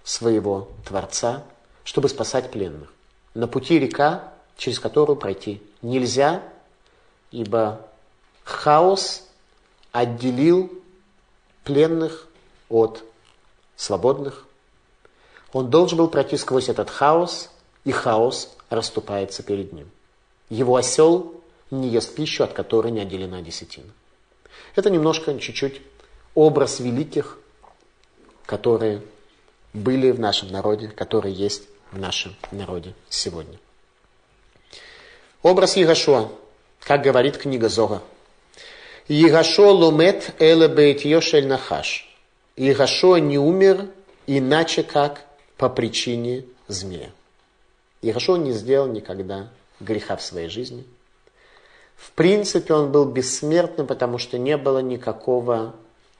своего 0.05 0.69
Творца, 0.87 1.45
чтобы 1.85 2.09
спасать 2.09 2.51
пленных. 2.51 2.93
На 3.35 3.47
пути 3.47 3.79
река, 3.79 4.33
через 4.57 4.79
которую 4.79 5.17
пройти 5.17 5.63
нельзя, 5.83 6.43
ибо 7.31 7.87
хаос 8.45 9.29
отделил 9.93 10.71
пленных 11.65 12.27
от 12.69 13.05
свободных. 13.77 14.47
Он 15.53 15.71
должен 15.71 15.99
был 15.99 16.09
пройти 16.09 16.37
сквозь 16.37 16.69
этот 16.69 16.91
хаос, 16.91 17.51
и 17.85 17.93
хаос 17.93 18.57
расступается 18.71 19.43
перед 19.43 19.73
ним. 19.73 19.91
Его 20.49 20.77
осел 20.77 21.35
не 21.71 21.89
ест 21.89 22.15
пищу, 22.15 22.45
от 22.45 22.53
которой 22.53 22.91
не 22.91 23.01
отделена 23.01 23.43
десятина. 23.43 23.93
Это 24.75 24.91
немножко, 24.91 25.39
чуть-чуть 25.39 25.83
образ 26.35 26.81
великих, 26.81 27.39
которые 28.47 29.03
были 29.73 30.11
в 30.11 30.19
нашем 30.19 30.51
народе, 30.51 30.89
которые 30.89 31.35
есть 31.35 31.65
в 31.93 31.99
нашем 31.99 32.35
народе 32.51 32.95
сегодня. 33.09 33.59
Образ 35.43 35.77
Егошуа, 35.77 36.31
как 36.81 37.03
говорит 37.03 37.37
книга 37.39 37.69
Зора. 37.69 38.03
Егошуа 39.09 39.71
лумет 39.71 40.35
эле 40.39 40.69
бейтьешель 40.69 41.47
нахаш. 41.47 42.09
Егошуа 42.57 43.17
не 43.17 43.39
умер 43.39 43.89
иначе 44.27 44.83
как 44.83 45.25
по 45.57 45.69
причине 45.69 46.45
змея. 46.69 47.11
Егошуа 48.03 48.37
не 48.37 48.53
сделал 48.53 48.89
никогда 48.89 49.51
греха 49.79 50.17
в 50.17 50.23
своей 50.23 50.49
жизни. 50.49 50.85
В 51.97 52.13
принципе, 52.13 52.73
он 52.73 52.91
был 52.91 53.05
бессмертным, 53.05 53.87
потому 53.87 54.19
что 54.19 54.39
не 54.39 54.57
было 54.57 54.79
никакого 54.79 55.75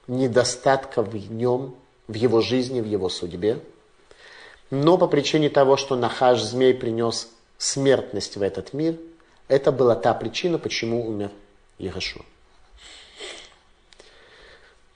недостатка 0.07 1.01
в 1.01 1.15
нем, 1.31 1.75
в 2.07 2.13
его 2.13 2.41
жизни, 2.41 2.81
в 2.81 2.85
его 2.85 3.09
судьбе. 3.09 3.59
Но 4.69 4.97
по 4.97 5.07
причине 5.07 5.49
того, 5.49 5.77
что 5.77 5.95
Нахаш 5.95 6.41
змей 6.41 6.73
принес 6.73 7.29
смертность 7.57 8.37
в 8.37 8.41
этот 8.41 8.73
мир, 8.73 8.97
это 9.47 9.71
была 9.71 9.95
та 9.95 10.13
причина, 10.13 10.59
почему 10.59 11.07
умер 11.07 11.31
Егошуа. 11.79 12.23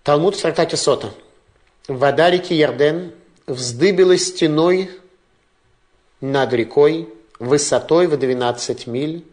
Талмуд 0.03 0.35
в 0.35 0.41
трактате 0.41 0.77
Сота. 0.77 1.11
Вода 1.87 2.29
реки 2.29 2.53
Ярден 2.53 3.11
вздыбилась 3.47 4.27
стеной 4.27 4.91
над 6.31 6.53
рекой 6.53 7.09
высотой 7.39 8.07
в 8.07 8.17
12 8.17 8.87
миль, 8.87 9.25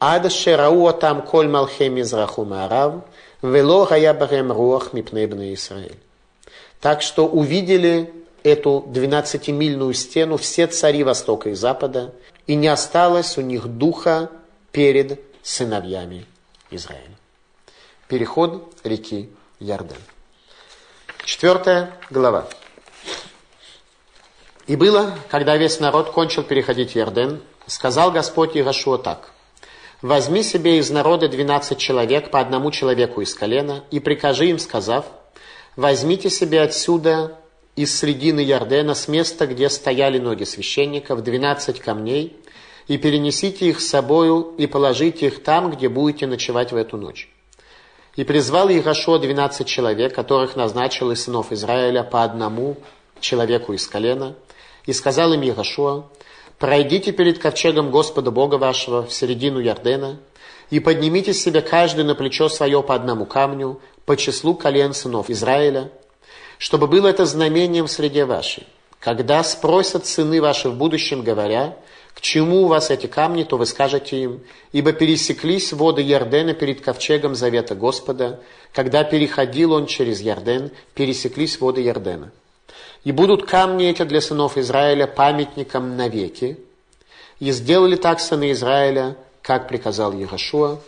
ад 0.00 0.30
шерау 0.32 0.92
там 0.92 1.22
коль 1.22 1.48
малхе 1.48 1.88
мизраху 1.88 2.44
маарав, 2.44 3.04
вело 3.42 3.84
гая 3.86 4.14
барем 4.14 4.50
руах 4.52 4.92
мипней 4.92 5.54
Израиль. 5.54 5.98
Так 6.80 7.02
что 7.02 7.26
увидели 7.26 8.12
эту 8.42 8.84
12-мильную 8.88 9.92
стену 9.94 10.36
все 10.36 10.66
цари 10.66 11.02
Востока 11.02 11.50
и 11.50 11.54
Запада, 11.54 12.12
и 12.46 12.54
не 12.54 12.68
осталось 12.68 13.38
у 13.38 13.40
них 13.40 13.66
духа 13.66 14.30
перед 14.72 15.20
сыновьями 15.42 16.26
Израиля. 16.70 17.16
Переход 18.08 18.74
реки 18.84 19.30
Ярден. 19.60 19.96
Четвертая 21.24 21.90
глава. 22.10 22.46
И 24.66 24.76
было, 24.76 25.14
когда 25.28 25.56
весь 25.56 25.78
народ 25.78 26.10
кончил 26.10 26.42
переходить 26.42 26.94
Ярден, 26.94 27.42
сказал 27.66 28.10
Господь 28.10 28.56
Иерошуа 28.56 28.98
так. 28.98 29.30
Возьми 30.00 30.42
себе 30.42 30.78
из 30.78 30.90
народа 30.90 31.28
двенадцать 31.28 31.78
человек, 31.78 32.30
по 32.30 32.40
одному 32.40 32.70
человеку 32.70 33.20
из 33.20 33.34
колена, 33.34 33.84
и 33.90 34.00
прикажи 34.00 34.46
им, 34.46 34.58
сказав, 34.58 35.06
возьмите 35.76 36.30
себе 36.30 36.62
отсюда 36.62 37.38
из 37.76 37.98
средины 37.98 38.40
Ярдена, 38.40 38.94
с 38.94 39.08
места, 39.08 39.46
где 39.46 39.68
стояли 39.68 40.18
ноги 40.18 40.44
священников, 40.44 41.22
двенадцать 41.22 41.80
камней, 41.80 42.36
и 42.86 42.98
перенесите 42.98 43.68
их 43.68 43.80
с 43.80 43.88
собою, 43.88 44.54
и 44.58 44.66
положите 44.66 45.26
их 45.26 45.42
там, 45.42 45.70
где 45.70 45.88
будете 45.88 46.26
ночевать 46.26 46.72
в 46.72 46.76
эту 46.76 46.96
ночь. 46.96 47.30
И 48.16 48.24
призвал 48.24 48.68
Иерошуа 48.68 49.18
двенадцать 49.18 49.66
человек, 49.66 50.14
которых 50.14 50.54
назначил 50.54 51.10
из 51.10 51.24
сынов 51.24 51.50
Израиля 51.50 52.02
по 52.02 52.22
одному 52.22 52.76
человеку 53.20 53.72
из 53.72 53.86
колена, 53.86 54.34
и 54.86 54.92
сказал 54.92 55.32
им 55.32 55.42
Иерошуа, 55.42 56.04
пройдите 56.58 57.12
перед 57.12 57.38
ковчегом 57.38 57.90
Господа 57.90 58.30
Бога 58.30 58.56
вашего 58.56 59.06
в 59.06 59.12
середину 59.12 59.58
Ярдена, 59.60 60.18
и 60.70 60.80
поднимите 60.80 61.34
себе 61.34 61.60
каждый 61.60 62.04
на 62.04 62.14
плечо 62.14 62.48
свое 62.48 62.82
по 62.82 62.94
одному 62.94 63.26
камню, 63.26 63.80
по 64.06 64.16
числу 64.16 64.54
колен 64.54 64.94
сынов 64.94 65.30
Израиля, 65.30 65.90
чтобы 66.58 66.86
было 66.86 67.08
это 67.08 67.26
знамением 67.26 67.86
в 67.86 67.90
среде 67.90 68.24
вашей. 68.24 68.66
Когда 69.00 69.42
спросят 69.44 70.06
сыны 70.06 70.40
ваши 70.40 70.70
в 70.70 70.76
будущем, 70.76 71.22
говоря, 71.22 71.76
к 72.14 72.20
чему 72.20 72.62
у 72.62 72.66
вас 72.68 72.90
эти 72.90 73.06
камни, 73.06 73.42
то 73.42 73.58
вы 73.58 73.66
скажете 73.66 74.22
им, 74.22 74.40
ибо 74.72 74.92
пересеклись 74.92 75.72
воды 75.72 76.00
Ярдена 76.00 76.54
перед 76.54 76.80
ковчегом 76.80 77.34
завета 77.34 77.74
Господа, 77.74 78.40
когда 78.72 79.04
переходил 79.04 79.72
он 79.72 79.86
через 79.86 80.20
Ярден, 80.20 80.70
пересеклись 80.94 81.60
воды 81.60 81.82
Ярдена. 81.82 82.32
И 83.04 83.12
будут 83.12 83.46
камни 83.46 83.88
эти 83.88 84.02
для 84.02 84.20
сынов 84.20 84.56
Израиля 84.56 85.06
памятником 85.06 85.96
навеки. 85.96 86.58
И 87.38 87.50
сделали 87.52 87.96
так 87.96 88.20
сыны 88.20 88.52
Израиля, 88.52 89.16
как 89.42 89.68
приказал 89.68 90.12
Егошуа, 90.12 90.80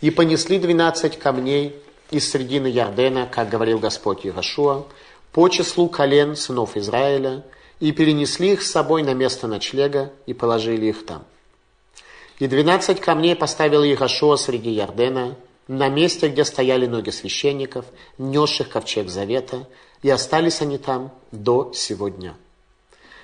и 0.00 0.10
понесли 0.10 0.58
двенадцать 0.58 1.18
камней 1.18 1.74
из 2.10 2.30
средины 2.30 2.68
Ярдена, 2.68 3.26
как 3.26 3.48
говорил 3.48 3.78
Господь 3.78 4.24
Егошуа, 4.24 4.84
по 5.32 5.48
числу 5.48 5.88
колен 5.88 6.36
сынов 6.36 6.76
Израиля, 6.76 7.44
и 7.80 7.90
перенесли 7.90 8.52
их 8.52 8.62
с 8.62 8.70
собой 8.70 9.02
на 9.02 9.14
место 9.14 9.48
ночлега 9.48 10.12
и 10.26 10.34
положили 10.34 10.86
их 10.86 11.04
там. 11.04 11.24
И 12.38 12.46
двенадцать 12.46 13.00
камней 13.00 13.34
поставил 13.34 13.82
Егошуа 13.82 14.36
среди 14.36 14.70
Ярдена, 14.70 15.36
на 15.66 15.88
месте, 15.88 16.28
где 16.28 16.44
стояли 16.44 16.86
ноги 16.86 17.10
священников, 17.10 17.86
несших 18.18 18.68
ковчег 18.68 19.08
завета, 19.08 19.66
и 20.04 20.10
остались 20.10 20.60
они 20.60 20.76
там 20.76 21.10
до 21.32 21.72
сего 21.72 22.10
дня. 22.10 22.34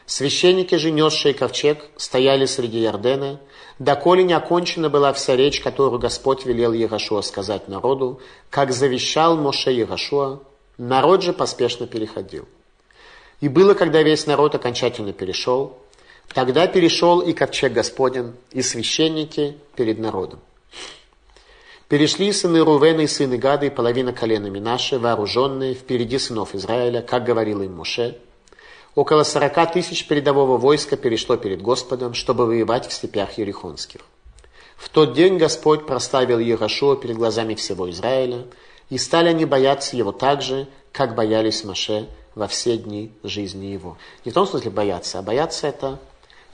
Священники 0.06 0.76
же, 0.76 0.90
несшие 0.90 1.34
ковчег, 1.34 1.84
стояли 1.98 2.46
среди 2.46 2.80
Ярдена, 2.80 3.38
доколе 3.78 4.24
не 4.24 4.32
окончена 4.32 4.88
была 4.88 5.12
вся 5.12 5.36
речь, 5.36 5.60
которую 5.60 6.00
Господь 6.00 6.46
велел 6.46 6.72
Егошуа 6.72 7.20
сказать 7.20 7.68
народу, 7.68 8.20
как 8.48 8.72
завещал 8.72 9.36
Моше 9.36 9.72
Егошуа, 9.72 10.40
народ 10.78 11.22
же 11.22 11.34
поспешно 11.34 11.86
переходил. 11.86 12.48
И 13.42 13.48
было, 13.48 13.74
когда 13.74 14.02
весь 14.02 14.26
народ 14.26 14.54
окончательно 14.54 15.12
перешел, 15.12 15.76
тогда 16.32 16.66
перешел 16.66 17.20
и 17.20 17.34
ковчег 17.34 17.74
Господен, 17.74 18.34
и 18.52 18.62
священники 18.62 19.58
перед 19.76 19.98
народом. 19.98 20.40
Перешли 21.90 22.32
сыны 22.32 22.60
Рувена 22.60 23.00
и 23.00 23.08
сыны 23.08 23.36
Гады 23.36 23.66
и 23.66 23.70
половина 23.70 24.12
коленами 24.12 24.60
наши, 24.60 24.96
вооруженные, 24.96 25.74
впереди 25.74 26.20
сынов 26.20 26.54
Израиля, 26.54 27.02
как 27.02 27.24
говорил 27.24 27.62
им 27.62 27.74
Муше. 27.74 28.16
Около 28.94 29.24
сорока 29.24 29.66
тысяч 29.66 30.06
передового 30.06 30.56
войска 30.56 30.96
перешло 30.96 31.36
перед 31.36 31.60
Господом, 31.60 32.14
чтобы 32.14 32.46
воевать 32.46 32.86
в 32.86 32.92
степях 32.92 33.38
Ерихонских. 33.38 34.02
В 34.76 34.88
тот 34.88 35.14
день 35.14 35.36
Господь 35.36 35.84
проставил 35.84 36.38
Егошуа 36.38 36.94
перед 36.94 37.16
глазами 37.16 37.56
всего 37.56 37.90
Израиля, 37.90 38.46
и 38.88 38.96
стали 38.96 39.30
они 39.30 39.44
бояться 39.44 39.96
его 39.96 40.12
так 40.12 40.42
же, 40.42 40.68
как 40.92 41.16
боялись 41.16 41.64
Маше 41.64 42.06
во 42.36 42.46
все 42.46 42.76
дни 42.76 43.10
жизни 43.24 43.66
его. 43.66 43.98
Не 44.24 44.30
в 44.30 44.34
том 44.34 44.46
смысле 44.46 44.70
бояться, 44.70 45.18
а 45.18 45.22
бояться 45.22 45.66
это 45.66 45.98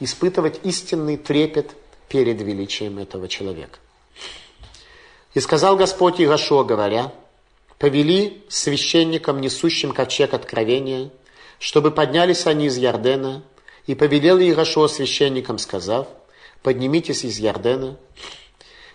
испытывать 0.01 0.61
истинный 0.63 1.19
трепет 1.19 1.77
перед 2.09 2.41
величием 2.41 2.97
этого 2.97 3.29
человека. 3.29 3.81
И 5.37 5.41
сказал 5.41 5.77
Господь 5.77 6.19
Игошуа, 6.19 6.65
говоря, 6.65 7.13
повели 7.79 8.43
священникам, 8.49 9.43
несущим 9.43 9.93
ковчег 9.93 10.33
откровения, 10.33 11.11
чтобы 11.59 11.91
поднялись 11.91 12.47
они 12.47 12.69
из 12.69 12.79
Ярдена, 12.79 13.43
и 13.87 13.95
повелел 13.95 14.39
Игошуа 14.39 14.89
священникам, 14.89 15.59
сказав, 15.59 16.09
поднимитесь 16.63 17.23
из 17.23 17.39
Ярдена. 17.39 17.99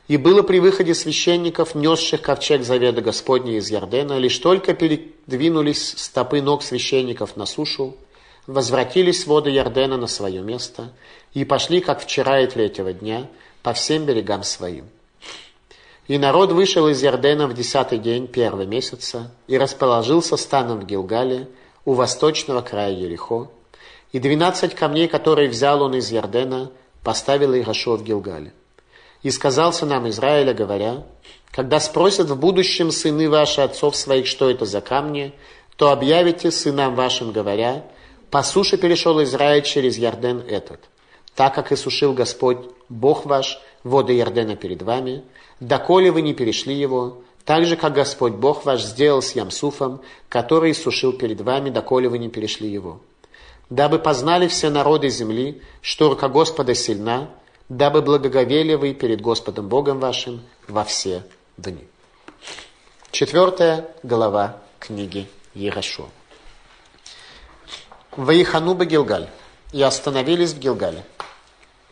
И 0.08 0.18
было 0.18 0.42
при 0.42 0.60
выходе 0.60 0.96
священников, 0.96 1.76
несших 1.76 2.24
ковчег 2.24 2.64
завета 2.64 3.02
Господня 3.02 3.58
из 3.58 3.70
Ярдена, 3.70 4.18
лишь 4.18 4.40
только 4.40 4.74
передвинулись 4.74 5.94
стопы 5.96 6.42
ног 6.42 6.64
священников 6.64 7.38
на 7.38 7.46
сушу, 7.46 7.96
возвратились 8.48 9.28
воды 9.28 9.52
Ярдена 9.52 9.96
на 9.96 10.08
свое 10.08 10.42
место 10.42 10.92
и 11.36 11.46
пошли, 11.46 11.82
как 11.82 12.02
вчера 12.02 12.40
и 12.40 12.48
третьего 12.48 12.94
дня, 12.94 13.28
по 13.62 13.74
всем 13.74 14.06
берегам 14.06 14.42
своим. 14.42 14.90
И 16.12 16.18
народ 16.18 16.52
вышел 16.52 16.90
из 16.90 17.02
Ярдена 17.02 17.48
в 17.48 17.54
десятый 17.54 17.98
день 17.98 18.28
первого 18.28 18.64
месяца 18.64 19.32
и 19.48 19.58
расположился 19.58 20.36
станом 20.36 20.82
в 20.82 20.86
Гилгале 20.86 21.48
у 21.86 21.94
восточного 21.94 22.60
края 22.60 22.92
Ерехо, 22.92 23.50
и 24.12 24.20
двенадцать 24.20 24.76
камней, 24.76 25.08
которые 25.08 25.48
взял 25.48 25.82
он 25.82 25.96
из 25.96 26.12
Ярдена, 26.12 26.70
поставил 27.02 27.56
Ирашо 27.56 27.96
в 27.96 28.04
Гилгале. 28.04 28.52
И 29.24 29.32
сказал 29.32 29.72
сынам 29.72 30.10
Израиля, 30.10 30.54
говоря, 30.54 31.06
когда 31.50 31.80
спросят 31.80 32.30
в 32.30 32.38
будущем 32.38 32.92
сыны 32.92 33.30
ваши 33.30 33.62
отцов 33.62 33.96
своих, 33.96 34.28
что 34.28 34.50
это 34.50 34.66
за 34.66 34.82
камни, 34.82 35.32
то 35.78 35.94
объявите 35.94 36.52
сынам 36.52 36.94
вашим, 36.94 37.32
говоря, 37.32 37.86
по 38.30 38.44
суше 38.44 38.76
перешел 38.76 39.24
Израиль 39.24 39.64
через 39.64 39.98
Ярден 39.98 40.44
этот, 40.46 40.82
так 41.36 41.56
как 41.56 41.72
и 41.72 41.78
сушил 41.78 42.12
Господь, 42.12 42.58
Бог 42.90 43.26
ваш, 43.26 43.62
воды 43.86 44.12
Ярдена 44.12 44.58
перед 44.58 44.82
вами, 44.82 45.24
доколе 45.62 46.12
вы 46.12 46.22
не 46.22 46.34
перешли 46.34 46.76
его, 46.76 47.22
так 47.46 47.66
же, 47.66 47.78
как 47.78 47.94
Господь 47.94 48.34
Бог 48.34 48.66
ваш 48.66 48.82
сделал 48.84 49.22
с 49.22 49.34
Ямсуфом, 49.34 50.02
который 50.28 50.76
сушил 50.76 51.14
перед 51.14 51.40
вами, 51.40 51.70
доколе 51.70 52.10
вы 52.10 52.18
не 52.18 52.30
перешли 52.30 52.70
его. 52.70 53.00
Дабы 53.70 54.00
познали 54.00 54.48
все 54.48 54.70
народы 54.70 55.08
земли, 55.10 55.62
что 55.82 56.10
рука 56.10 56.28
Господа 56.28 56.76
сильна, 56.76 57.30
дабы 57.70 58.02
благоговели 58.02 58.76
вы 58.76 58.94
перед 58.94 59.22
Господом 59.22 59.70
Богом 59.70 60.00
вашим 60.00 60.42
во 60.68 60.84
все 60.84 61.24
дни. 61.58 61.88
Четвертая 63.12 63.88
глава 64.04 64.58
книги 64.80 65.28
Ерашо. 65.54 66.10
Ваихануба 68.12 68.86
Гилгаль. 68.86 69.30
И 69.72 69.82
остановились 69.82 70.52
в 70.52 70.60
Гилгале. 70.60 71.06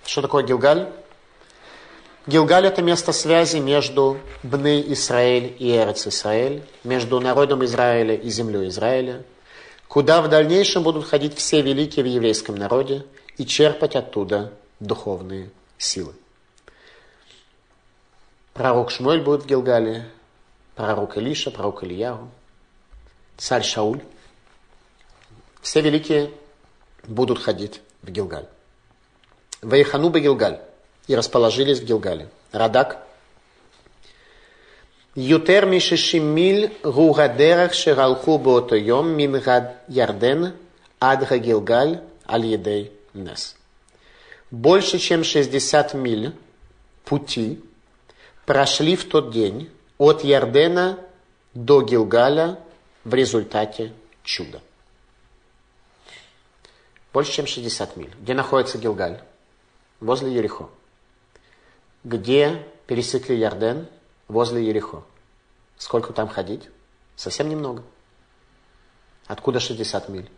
Что 0.05 0.21
такое 0.21 0.43
Гилгаль? 0.43 0.89
Гилгаль– 2.27 2.65
это 2.67 2.81
место 2.81 3.11
связи 3.11 3.57
между 3.57 4.19
Бны 4.43 4.83
Израиль 4.87 5.55
и 5.57 5.71
Эрец 5.75 6.07
Израиль, 6.07 6.63
между 6.83 7.19
народом 7.19 7.63
Израиля 7.65 8.15
и 8.15 8.29
землей 8.29 8.67
Израиля, 8.69 9.23
куда 9.87 10.21
в 10.21 10.29
дальнейшем 10.29 10.83
будут 10.83 11.07
ходить 11.07 11.35
все 11.35 11.61
великие 11.61 12.03
в 12.03 12.07
еврейском 12.07 12.55
народе 12.55 13.05
и 13.37 13.45
черпать 13.45 13.95
оттуда 13.95 14.53
духовные 14.79 15.49
силы. 15.77 16.13
Пророк 18.53 18.91
Шмуэль 18.91 19.21
будет 19.21 19.43
в 19.43 19.47
Гилгале, 19.47 20.07
пророк 20.75 21.17
Илиша, 21.17 21.49
пророк 21.49 21.83
Ильягу, 21.83 22.29
царь 23.37 23.63
Шауль– 23.63 24.01
все 25.61 25.81
великие 25.81 26.31
будут 27.07 27.39
ходить 27.39 27.81
в 28.01 28.11
Гилгаль. 28.11 28.47
Ваихану 29.61 30.09
Гилгаль. 30.09 30.61
И 31.09 31.15
расположились 31.15 31.79
в 31.79 31.85
Гилгале. 31.85 32.29
Радак. 32.51 33.05
Ютер 35.15 35.65
мишешимиль 35.65 36.71
гугадерах 36.83 37.73
шералху 37.73 38.37
боото 38.37 38.75
йом 38.75 39.09
мин 39.17 39.35
ярден 39.87 40.53
ад 41.01 41.29
Гилгаль 41.29 42.01
аль 42.25 42.45
едей 42.45 42.93
нес. 43.13 43.55
Больше 44.51 44.99
чем 44.99 45.23
60 45.23 45.95
миль 45.95 46.31
пути 47.05 47.59
прошли 48.45 48.95
в 48.95 49.05
тот 49.09 49.31
день 49.31 49.69
от 49.97 50.23
Ярдена 50.23 50.99
до 51.53 51.81
Гилгаля 51.81 52.59
в 53.03 53.13
результате 53.13 53.93
чуда. 54.23 54.61
Больше, 57.11 57.31
чем 57.31 57.47
60 57.47 57.97
миль. 57.97 58.11
Где 58.21 58.35
находится 58.35 58.77
Гилгаль? 58.77 59.19
Возле 59.99 60.33
Ерехо. 60.33 60.69
Где 62.03 62.65
пересекли 62.87 63.37
Ярден? 63.37 63.87
Возле 64.27 64.65
Ерехо. 64.65 65.03
Сколько 65.77 66.13
там 66.13 66.27
ходить? 66.27 66.69
Совсем 67.15 67.49
немного. 67.49 67.83
Откуда 69.27 69.59
60 69.59 70.09
миль? 70.09 70.29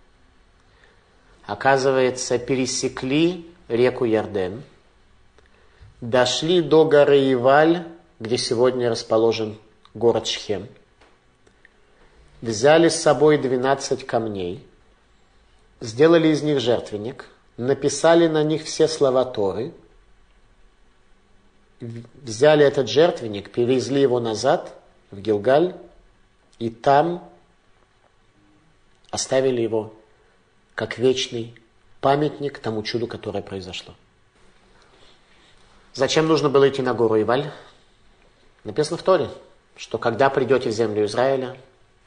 Оказывается, 1.45 2.37
пересекли 2.37 3.49
реку 3.67 4.05
Ярден, 4.05 4.63
дошли 5.99 6.61
до 6.61 6.85
горы 6.85 7.31
Иваль, 7.33 7.85
где 8.19 8.37
сегодня 8.37 8.89
расположен 8.89 9.57
город 9.93 10.27
Шхем, 10.27 10.67
взяли 12.41 12.89
с 12.89 13.01
собой 13.01 13.37
12 13.37 14.05
камней– 14.05 14.65
сделали 15.81 16.29
из 16.29 16.43
них 16.43 16.59
жертвенник, 16.59 17.25
написали 17.57 18.27
на 18.27 18.43
них 18.43 18.63
все 18.63 18.87
слова 18.87 19.25
Торы, 19.25 19.73
взяли 21.81 22.65
этот 22.65 22.89
жертвенник, 22.89 23.51
перевезли 23.51 24.01
его 24.01 24.19
назад 24.19 24.73
в 25.09 25.19
Гилгаль, 25.19 25.75
и 26.59 26.69
там 26.69 27.27
оставили 29.09 29.61
его 29.61 29.93
как 30.75 30.97
вечный 30.97 31.55
памятник 31.99 32.59
тому 32.59 32.83
чуду, 32.83 33.07
которое 33.07 33.41
произошло. 33.41 33.93
Зачем 35.93 36.27
нужно 36.27 36.49
было 36.49 36.69
идти 36.69 36.81
на 36.81 36.93
гору 36.93 37.19
Иваль? 37.21 37.51
Написано 38.63 38.97
в 38.97 39.03
Торе, 39.03 39.29
что 39.75 39.97
когда 39.97 40.29
придете 40.29 40.69
в 40.69 40.73
землю 40.73 41.05
Израиля, 41.05 41.57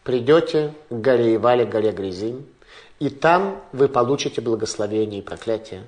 придете 0.03 0.73
к 0.89 0.95
горе 0.95 1.35
Ивале, 1.35 1.67
горе 1.67 1.93
Гризим, 1.93 2.47
и 3.01 3.11
там 3.11 3.63
вы 3.73 3.89
получите 3.89 4.41
благословение 4.41 5.21
и 5.21 5.23
проклятие. 5.23 5.85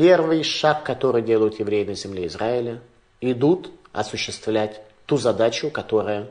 Первый 0.00 0.42
шаг, 0.44 0.82
который 0.82 1.20
делают 1.20 1.60
евреи 1.60 1.84
на 1.84 1.92
земле 1.92 2.26
Израиля, 2.26 2.80
идут 3.20 3.70
осуществлять 3.92 4.80
ту 5.04 5.18
задачу, 5.18 5.68
которая 5.68 6.30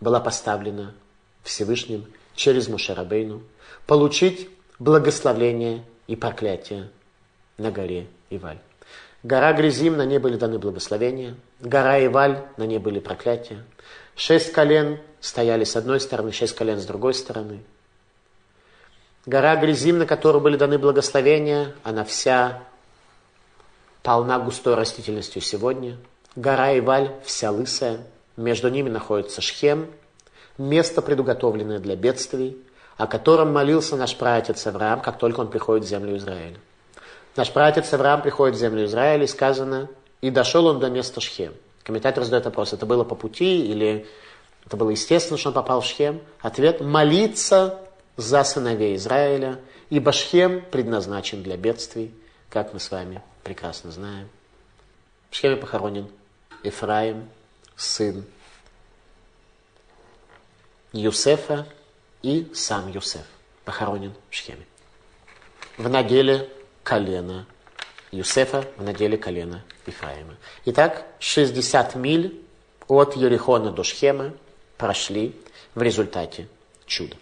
была 0.00 0.20
поставлена 0.20 0.94
Всевышним 1.42 2.06
через 2.36 2.68
Мушарабейну, 2.68 3.42
получить 3.88 4.48
благословение 4.78 5.82
и 6.06 6.14
проклятие 6.14 6.90
на 7.58 7.72
горе 7.72 8.06
Иваль. 8.30 8.60
Гора 9.24 9.52
Гризим, 9.52 9.96
на 9.96 10.06
ней 10.06 10.18
были 10.18 10.36
даны 10.36 10.60
благословения. 10.60 11.34
Гора 11.58 12.06
Иваль, 12.06 12.44
на 12.56 12.66
ней 12.66 12.78
были 12.78 13.00
проклятия. 13.00 13.64
Шесть 14.14 14.52
колен 14.52 15.00
стояли 15.18 15.64
с 15.64 15.74
одной 15.74 15.98
стороны, 15.98 16.30
шесть 16.30 16.54
колен 16.54 16.78
с 16.78 16.86
другой 16.86 17.14
стороны. 17.14 17.64
Гора 19.26 19.56
Гризим, 19.56 19.98
на 19.98 20.06
которую 20.06 20.40
были 20.40 20.56
даны 20.56 20.78
благословения, 20.78 21.74
она 21.82 22.04
вся 22.04 22.62
полна 24.02 24.38
густой 24.38 24.74
растительностью 24.74 25.42
сегодня. 25.42 25.98
Гора 26.36 26.78
Иваль 26.78 27.12
вся 27.24 27.50
лысая. 27.50 28.00
Между 28.36 28.70
ними 28.70 28.88
находится 28.88 29.42
Шхем, 29.42 29.90
место, 30.56 31.02
предуготовленное 31.02 31.78
для 31.78 31.96
бедствий, 31.96 32.56
о 32.96 33.06
котором 33.06 33.52
молился 33.52 33.96
наш 33.96 34.16
праотец 34.16 34.66
Авраам, 34.66 35.00
как 35.00 35.18
только 35.18 35.40
он 35.40 35.48
приходит 35.50 35.84
в 35.84 35.88
землю 35.88 36.16
Израиля. 36.16 36.56
Наш 37.36 37.52
праотец 37.52 37.92
Авраам 37.92 38.22
приходит 38.22 38.56
в 38.56 38.58
землю 38.58 38.86
Израиля, 38.86 39.24
и 39.24 39.26
сказано, 39.26 39.88
и 40.22 40.30
дошел 40.30 40.64
он 40.66 40.80
до 40.80 40.88
места 40.88 41.20
Шхем. 41.20 41.52
Комментатор 41.82 42.24
задает 42.24 42.46
вопрос, 42.46 42.72
это 42.72 42.86
было 42.86 43.04
по 43.04 43.14
пути 43.14 43.66
или 43.66 44.06
это 44.64 44.76
было 44.78 44.90
естественно, 44.90 45.36
что 45.36 45.50
он 45.50 45.54
попал 45.54 45.82
в 45.82 45.86
Шхем? 45.86 46.22
Ответ– 46.40 46.80
молиться 46.80 47.78
за 48.16 48.44
сыновей 48.44 48.96
Израиля, 48.96 49.60
и 49.88 49.98
Башхем 49.98 50.62
предназначен 50.70 51.42
для 51.42 51.56
бедствий, 51.56 52.14
как 52.48 52.72
мы 52.72 52.80
с 52.80 52.90
вами 52.90 53.22
прекрасно 53.42 53.90
знаем. 53.90 54.28
В 55.30 55.36
Шхеме 55.36 55.56
похоронен 55.56 56.08
Ефраим, 56.62 57.28
сын 57.76 58.24
Юсефа 60.92 61.66
и 62.22 62.50
сам 62.54 62.90
Юсеф 62.90 63.24
похоронен 63.64 64.12
в 64.28 64.34
Шхеме. 64.34 64.66
В 65.76 65.88
наделе 65.88 66.48
колена 66.82 67.46
Юсефа 68.12 68.64
в 68.76 68.82
наделе 68.82 69.16
колена 69.16 69.62
Ифраима. 69.86 70.36
Итак, 70.66 71.06
60 71.20 71.94
миль 71.94 72.42
от 72.88 73.16
Ерихона 73.16 73.70
до 73.70 73.84
Шхема 73.84 74.32
прошли 74.76 75.36
в 75.74 75.82
результате 75.82 76.48
чуда. 76.86 77.16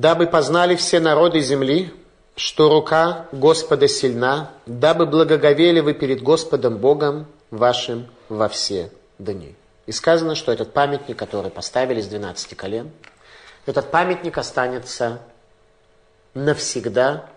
Дабы 0.00 0.26
познали 0.26 0.74
все 0.74 1.00
народы 1.00 1.40
земли, 1.40 1.92
что 2.34 2.70
рука 2.70 3.28
Господа 3.30 3.88
сильна, 3.88 4.50
дабы 4.64 5.04
благоговели 5.04 5.80
вы 5.80 5.92
перед 5.92 6.22
Господом 6.22 6.78
Богом 6.78 7.26
вашим 7.50 8.06
во 8.30 8.48
все 8.48 8.90
дни. 9.18 9.54
И 9.84 9.92
сказано, 9.92 10.34
что 10.34 10.50
этот 10.50 10.72
памятник, 10.72 11.18
который 11.18 11.50
поставили 11.50 12.00
с 12.00 12.06
12 12.06 12.56
колен, 12.56 12.90
этот 13.66 13.90
памятник 13.90 14.38
останется 14.38 15.20
навсегда, 16.32 17.28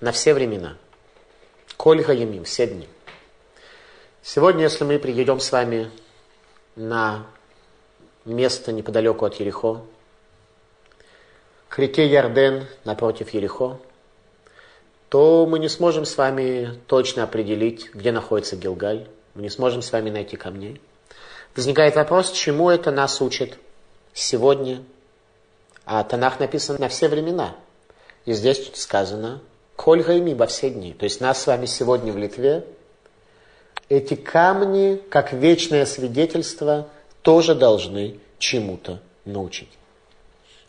на 0.00 0.12
все 0.12 0.34
времена. 0.34 0.76
Кольга 1.76 2.12
Ямим, 2.12 2.44
все 2.44 2.68
дни. 2.68 2.88
Сегодня, 4.22 4.62
если 4.62 4.84
мы 4.84 5.00
приедем 5.00 5.40
с 5.40 5.50
вами 5.50 5.90
на 6.76 7.26
место 8.24 8.70
неподалеку 8.70 9.24
от 9.24 9.34
Ерехо, 9.40 9.82
к 11.72 11.78
реке 11.78 12.06
Ярден 12.06 12.66
напротив 12.84 13.30
Ерехо, 13.30 13.78
то 15.08 15.46
мы 15.46 15.58
не 15.58 15.70
сможем 15.70 16.04
с 16.04 16.18
вами 16.18 16.78
точно 16.86 17.24
определить, 17.24 17.88
где 17.94 18.12
находится 18.12 18.56
Гилгаль. 18.56 19.08
Мы 19.34 19.40
не 19.40 19.48
сможем 19.48 19.80
с 19.80 19.90
вами 19.90 20.10
найти 20.10 20.36
камней. 20.36 20.82
Возникает 21.56 21.96
вопрос, 21.96 22.30
чему 22.32 22.68
это 22.68 22.90
нас 22.90 23.22
учит 23.22 23.56
сегодня. 24.12 24.82
А 25.86 26.04
Танах 26.04 26.40
написан 26.40 26.76
на 26.78 26.90
все 26.90 27.08
времена. 27.08 27.56
И 28.26 28.34
здесь 28.34 28.70
сказано 28.74 29.40
«Коль 29.74 30.02
гайми» 30.02 30.34
во 30.34 30.46
все 30.48 30.68
дни. 30.68 30.92
То 30.92 31.04
есть 31.04 31.22
нас 31.22 31.40
с 31.40 31.46
вами 31.46 31.64
сегодня 31.64 32.12
в 32.12 32.18
Литве 32.18 32.66
эти 33.88 34.14
камни, 34.14 35.00
как 35.08 35.32
вечное 35.32 35.86
свидетельство, 35.86 36.88
тоже 37.22 37.54
должны 37.54 38.20
чему-то 38.38 39.00
научить. 39.24 39.70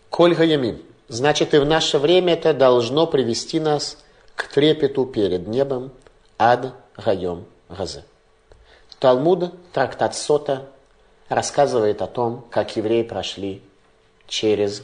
Коль 0.09 0.33
гаямим. 0.33 0.92
Значит, 1.13 1.53
и 1.53 1.59
в 1.59 1.65
наше 1.67 1.99
время 1.99 2.33
это 2.33 2.55
должно 2.55 3.05
привести 3.05 3.59
нас 3.59 3.99
к 4.35 4.47
трепету 4.47 5.05
перед 5.05 5.47
небом 5.47 5.91
ад 6.39 6.73
гайом 6.97 7.45
газе. 7.69 8.03
Талмуд, 8.97 9.53
трактат 9.73 10.15
Сота, 10.15 10.71
рассказывает 11.29 12.01
о 12.01 12.07
том, 12.07 12.43
как 12.49 12.75
евреи 12.75 13.03
прошли 13.03 13.61
через 14.27 14.81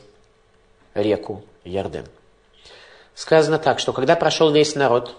реку 0.93 1.43
Ярден. 1.63 2.05
Сказано 3.15 3.57
так, 3.57 3.80
что 3.80 3.91
когда 3.91 4.15
прошел 4.15 4.51
весь 4.51 4.75
народ, 4.75 5.15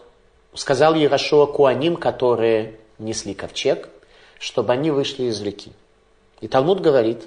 сказал 0.54 0.94
Ярошуа 0.94 1.46
Куаним, 1.46 1.96
которые 1.96 2.78
несли 3.00 3.34
ковчег, 3.34 3.88
чтобы 4.38 4.74
они 4.74 4.92
вышли 4.92 5.24
из 5.24 5.42
реки. 5.42 5.72
И 6.40 6.46
Талмуд 6.46 6.80
говорит, 6.80 7.24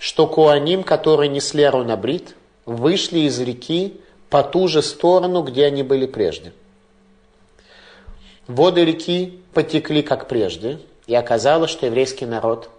что 0.00 0.26
Куаним, 0.26 0.82
которые 0.82 1.28
несли 1.28 1.62
Аронабрит, 1.62 2.34
вышли 2.66 3.20
из 3.20 3.38
реки 3.40 4.00
по 4.30 4.42
ту 4.42 4.68
же 4.68 4.82
сторону, 4.82 5.42
где 5.42 5.66
они 5.66 5.82
были 5.82 6.06
прежде. 6.06 6.52
Воды 8.46 8.84
реки 8.84 9.40
потекли, 9.52 10.02
как 10.02 10.28
прежде, 10.28 10.80
и 11.06 11.14
оказалось, 11.14 11.70
что 11.70 11.86
еврейский 11.86 12.26
народ 12.26 12.70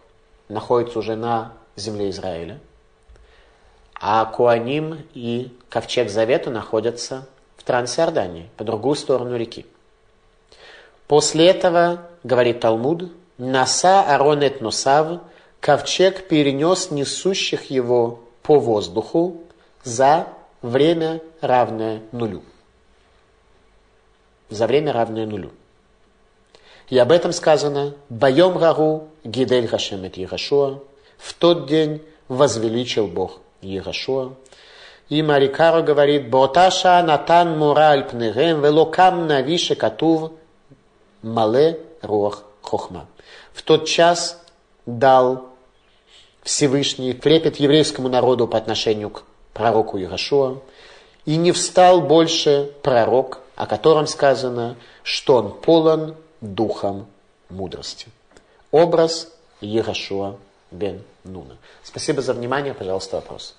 находится 0.49 0.99
уже 0.99 1.15
на 1.15 1.53
земле 1.75 2.09
Израиля, 2.09 2.59
а 3.99 4.25
Куаним 4.25 4.99
и 5.13 5.51
Ковчег 5.69 6.09
Завета 6.09 6.51
находятся 6.51 7.27
в 7.57 7.63
Трансиордании, 7.63 8.49
по 8.57 8.63
другую 8.63 8.95
сторону 8.95 9.37
реки. 9.37 9.65
После 11.07 11.47
этого, 11.47 12.01
говорит 12.23 12.59
Талмуд, 12.59 13.11
Наса 13.37 14.01
Аронет 14.01 14.61
Носав, 14.61 15.21
ковчег 15.59 16.27
перенес 16.27 16.91
несущих 16.91 17.69
его 17.69 18.19
по 18.43 18.59
воздуху 18.59 19.44
за 19.85 20.27
время 20.61 21.21
равное 21.39 22.01
нулю. 22.11 22.43
За 24.49 24.67
время 24.67 24.91
равное 24.91 25.25
нулю. 25.25 25.51
И 26.89 26.97
об 26.97 27.11
этом 27.11 27.31
сказано 27.31 27.93
«Байом 28.09 28.57
Рагу 28.57 29.07
Гидель 29.23 29.67
Хашемет 29.67 30.17
Егашуа» 30.17 30.79
В 31.17 31.33
тот 31.33 31.67
день 31.67 32.03
возвеличил 32.27 33.07
Бог 33.07 33.39
Егашуа. 33.61 34.33
И 35.09 35.21
Марикаро 35.21 35.81
говорит 35.81 36.29
«Боташа 36.29 37.01
натан 37.03 37.57
мураль 37.57 38.07
пнегем 38.07 38.61
велокам 38.61 39.27
навише 39.27 39.75
катув 39.75 40.31
мале 41.21 41.79
руах 42.01 42.43
хохма». 42.61 43.07
В 43.53 43.61
тот 43.61 43.87
час 43.87 44.43
дал 44.85 45.49
Всевышний 46.43 47.13
трепет 47.13 47.57
еврейскому 47.57 48.09
народу 48.09 48.47
по 48.47 48.57
отношению 48.57 49.09
к 49.09 49.23
пророку 49.55 49.97
Иерошуа, 49.97 50.59
и 51.25 51.37
не 51.37 51.51
встал 51.53 52.01
больше 52.01 52.71
пророк, 52.83 53.39
о 53.55 53.65
котором 53.65 54.05
сказано, 54.05 54.75
что 55.01 55.37
он 55.37 55.53
полон 55.53 56.15
духом 56.41 57.07
мудрости. 57.49 58.07
Образ 58.71 59.33
Иерошуа 59.61 60.37
бен 60.71 61.01
Нуна. 61.23 61.55
Спасибо 61.83 62.21
за 62.21 62.33
внимание. 62.33 62.73
Пожалуйста, 62.73 63.15
вопрос. 63.15 63.55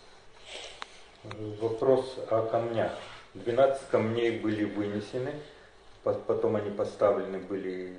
Вопрос 1.61 2.05
о 2.31 2.43
камнях. 2.43 2.93
12 3.35 3.89
камней 3.91 4.39
были 4.39 4.65
вынесены, 4.65 5.33
потом 6.05 6.57
они 6.57 6.71
поставлены 6.71 7.39
были 7.39 7.97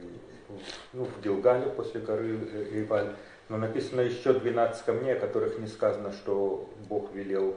ну, 0.93 1.05
в 1.05 1.21
Гилгале 1.21 1.71
после 1.71 1.99
горы 1.99 2.35
Иваль. 2.73 3.15
Но 3.49 3.57
написано 3.57 4.01
еще 4.01 4.33
12 4.33 4.85
камней, 4.85 5.13
о 5.15 5.19
которых 5.19 5.57
не 5.57 5.67
сказано, 5.67 6.11
что 6.11 6.69
Бог 6.87 7.11
велел 7.13 7.55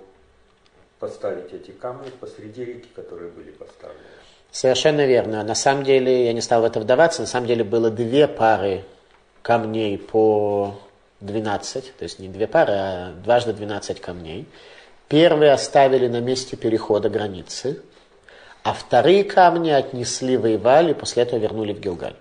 поставить 1.00 1.52
эти 1.52 1.70
камни 1.70 2.10
посреди 2.20 2.64
реки, 2.64 2.88
которые 2.94 3.30
были 3.30 3.50
поставлены. 3.50 4.00
Совершенно 4.52 5.06
верно. 5.06 5.42
На 5.42 5.54
самом 5.54 5.82
деле, 5.82 6.26
я 6.26 6.32
не 6.32 6.42
стал 6.42 6.62
в 6.62 6.64
это 6.64 6.78
вдаваться, 6.78 7.22
на 7.22 7.26
самом 7.26 7.46
деле 7.46 7.64
было 7.64 7.90
две 7.90 8.28
пары 8.28 8.84
камней 9.42 9.96
по 9.96 10.78
12, 11.20 11.96
то 11.96 12.02
есть 12.02 12.18
не 12.18 12.28
две 12.28 12.46
пары, 12.46 12.72
а 12.72 13.12
дважды 13.12 13.52
12 13.52 14.00
камней. 14.00 14.46
Первые 15.08 15.52
оставили 15.52 16.06
на 16.06 16.20
месте 16.20 16.56
перехода 16.56 17.08
границы, 17.08 17.82
а 18.62 18.74
вторые 18.74 19.24
камни 19.24 19.70
отнесли 19.70 20.36
воевали 20.36 20.90
и 20.90 20.94
после 20.94 21.22
этого 21.22 21.38
вернули 21.38 21.72
в 21.72 21.80
Гилгаль. 21.80 22.16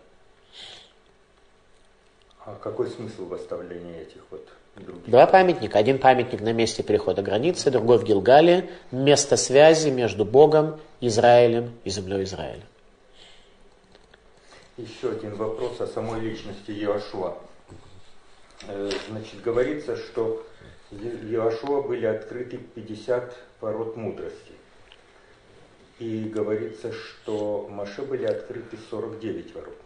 А 2.45 2.55
какой 2.55 2.89
смысл 2.89 3.25
в 3.25 3.33
оставлении 3.33 4.01
этих 4.01 4.21
вот? 4.31 4.47
Два 5.07 5.25
памятника. 5.25 5.79
Один 5.79 5.97
памятник 5.97 6.41
на 6.41 6.53
месте 6.53 6.83
перехода 6.83 7.21
границы, 7.21 7.71
другой 7.71 7.97
в 7.97 8.03
Гилгале. 8.03 8.69
Место 8.91 9.37
связи 9.37 9.89
между 9.89 10.25
Богом, 10.25 10.79
Израилем 11.01 11.71
и 11.83 11.89
землей 11.89 12.23
Израиля. 12.23 12.63
Еще 14.77 15.11
один 15.11 15.35
вопрос 15.35 15.81
о 15.81 15.87
самой 15.87 16.21
личности 16.21 16.71
Иошуа. 16.71 17.37
Э, 18.67 18.89
значит, 19.09 19.41
говорится, 19.41 19.97
что 19.97 20.45
Иошуа 20.91 21.81
были 21.81 22.05
открыты 22.05 22.57
50 22.57 23.35
ворот 23.61 23.97
мудрости. 23.97 24.53
И 25.99 26.23
говорится, 26.33 26.93
что 26.93 27.67
Маше 27.69 28.03
были 28.03 28.25
открыты 28.25 28.77
49 28.89 29.53
ворот 29.53 29.78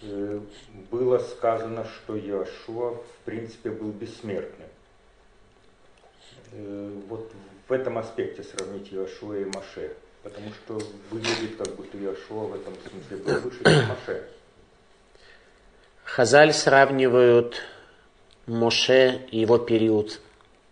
было 0.00 1.18
сказано, 1.18 1.84
что 1.84 2.16
Иошуа 2.16 2.94
в 2.94 3.24
принципе 3.24 3.70
был 3.70 3.90
бессмертным. 3.90 4.68
Э, 6.52 6.90
вот 7.08 7.32
в 7.66 7.72
этом 7.72 7.98
аспекте 7.98 8.44
сравнить 8.44 8.92
Иошуа 8.92 9.34
и 9.34 9.44
Маше. 9.44 9.94
Потому 10.22 10.50
что 10.52 10.78
выглядит, 11.10 11.56
как 11.56 11.74
будто 11.74 11.98
Иошуа 11.98 12.46
в 12.46 12.54
этом 12.54 12.74
смысле 12.88 13.16
был 13.18 13.40
выше, 13.40 13.64
чем 13.64 13.88
Маше. 13.88 14.28
Хазаль 16.04 16.52
сравнивают 16.52 17.62
Моше 18.46 19.26
и 19.30 19.40
его 19.40 19.58
период 19.58 20.20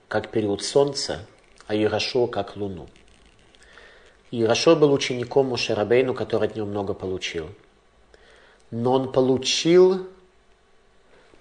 как 0.08 0.30
период 0.30 0.62
солнца, 0.62 1.26
а 1.66 1.74
Иерошуа 1.74 2.28
как 2.28 2.56
луну. 2.56 2.88
Иерошуа 4.30 4.76
был 4.76 4.92
учеником 4.92 5.46
Моше 5.46 5.74
Рабейну, 5.74 6.14
который 6.14 6.48
от 6.48 6.56
него 6.56 6.66
много 6.66 6.94
получил– 6.94 7.48
но 8.70 8.92
он 8.92 9.12
получил 9.12 10.06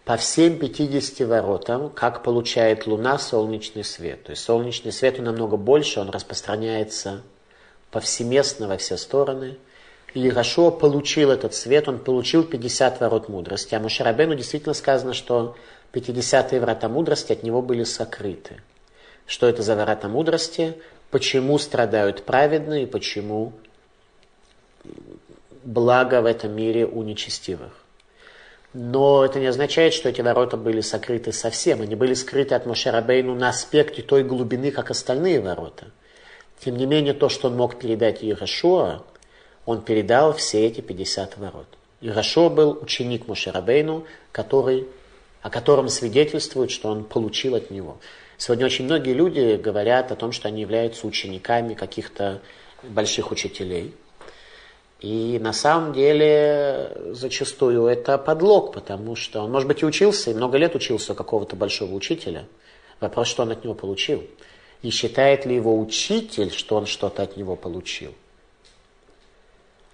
по 0.05 0.17
всем 0.17 0.59
50 0.59 1.27
воротам, 1.27 1.89
как 1.89 2.21
получает 2.21 2.85
Луна 2.85 3.17
солнечный 3.17 3.83
свет. 3.83 4.23
То 4.23 4.31
есть 4.31 4.43
солнечный 4.43 4.91
свет 4.91 5.19
намного 5.19 5.57
больше, 5.57 5.99
он 5.99 6.09
распространяется 6.11 7.23
повсеместно 7.89 8.67
во 8.67 8.77
все 8.77 8.97
стороны. 8.97 9.57
И 10.13 10.27
Ирашуа 10.27 10.69
получил 10.69 11.31
этот 11.31 11.53
свет, 11.55 11.87
он 11.89 11.99
получил 11.99 12.43
50 12.43 13.01
ворот 13.01 13.29
мудрости. 13.29 13.73
А 13.73 13.79
Мушарабену 13.79 14.35
действительно 14.35 14.75
сказано, 14.75 15.13
что 15.13 15.55
50-е 15.91 16.59
врата 16.59 16.87
мудрости 16.87 17.33
от 17.33 17.43
него 17.43 17.61
были 17.61 17.83
сокрыты. 17.83 18.61
Что 19.25 19.47
это 19.47 19.63
за 19.63 19.75
врата 19.75 20.07
мудрости? 20.07 20.75
Почему 21.09 21.57
страдают 21.57 22.23
праведные 22.23 22.85
почему 22.85 23.53
благо 25.65 26.21
в 26.21 26.25
этом 26.25 26.55
мире 26.55 26.85
у 26.85 27.03
нечестивых? 27.03 27.73
Но 28.73 29.23
это 29.23 29.39
не 29.39 29.47
означает, 29.47 29.93
что 29.93 30.09
эти 30.09 30.21
ворота 30.21 30.57
были 30.57 30.81
сокрыты 30.81 31.31
совсем. 31.31 31.81
Они 31.81 31.95
были 31.95 32.13
скрыты 32.13 32.55
от 32.55 32.65
Мошерабейну 32.65 33.33
на 33.33 33.49
аспекте 33.49 34.01
той 34.01 34.23
глубины, 34.23 34.71
как 34.71 34.91
остальные 34.91 35.39
ворота. 35.41 35.87
Тем 36.59 36.75
не 36.75 36.85
менее, 36.85 37.13
то, 37.13 37.29
что 37.29 37.47
он 37.47 37.55
мог 37.55 37.79
передать 37.79 38.23
Иерошуа, 38.23 39.03
он 39.65 39.81
передал 39.81 40.33
все 40.33 40.65
эти 40.65 40.81
50 40.81 41.37
ворот. 41.37 41.67
Иерошуа 42.01 42.49
был 42.49 42.77
ученик 42.81 43.27
Мошерабейну, 43.27 44.05
который, 44.33 44.87
о 45.41 45.49
котором 45.49 45.87
свидетельствует, 45.87 46.69
что 46.69 46.89
он 46.89 47.05
получил 47.05 47.55
от 47.55 47.71
него. 47.71 47.97
Сегодня 48.37 48.65
очень 48.65 48.85
многие 48.85 49.13
люди 49.13 49.55
говорят 49.55 50.11
о 50.11 50.15
том, 50.17 50.33
что 50.33 50.49
они 50.49 50.61
являются 50.61 51.07
учениками 51.07 51.73
каких-то 51.73 52.41
больших 52.83 53.31
учителей– 53.31 53.95
и 54.99 55.39
на 55.39 55.53
самом 55.53 55.93
деле 55.93 56.97
зачастую 57.11 57.85
это 57.85 58.17
подлог, 58.17 58.73
потому 58.73 59.15
что 59.15 59.41
он, 59.41 59.51
может 59.51 59.67
быть, 59.67 59.81
и 59.81 59.85
учился, 59.85 60.31
и 60.31 60.33
много 60.33 60.57
лет 60.57 60.75
учился 60.75 61.13
у 61.13 61.15
какого-то 61.15 61.55
большого 61.55 61.93
учителя. 61.93 62.45
Вопрос, 63.01 63.27
что 63.27 63.43
он 63.43 63.51
от 63.51 63.63
него 63.63 63.73
получил. 63.73 64.23
И 64.81 64.89
считает 64.89 65.45
ли 65.45 65.55
его 65.55 65.77
учитель, 65.77 66.51
что 66.51 66.77
он 66.77 66.85
что-то 66.85 67.23
от 67.23 67.35
него 67.37 67.55
получил. 67.55 68.13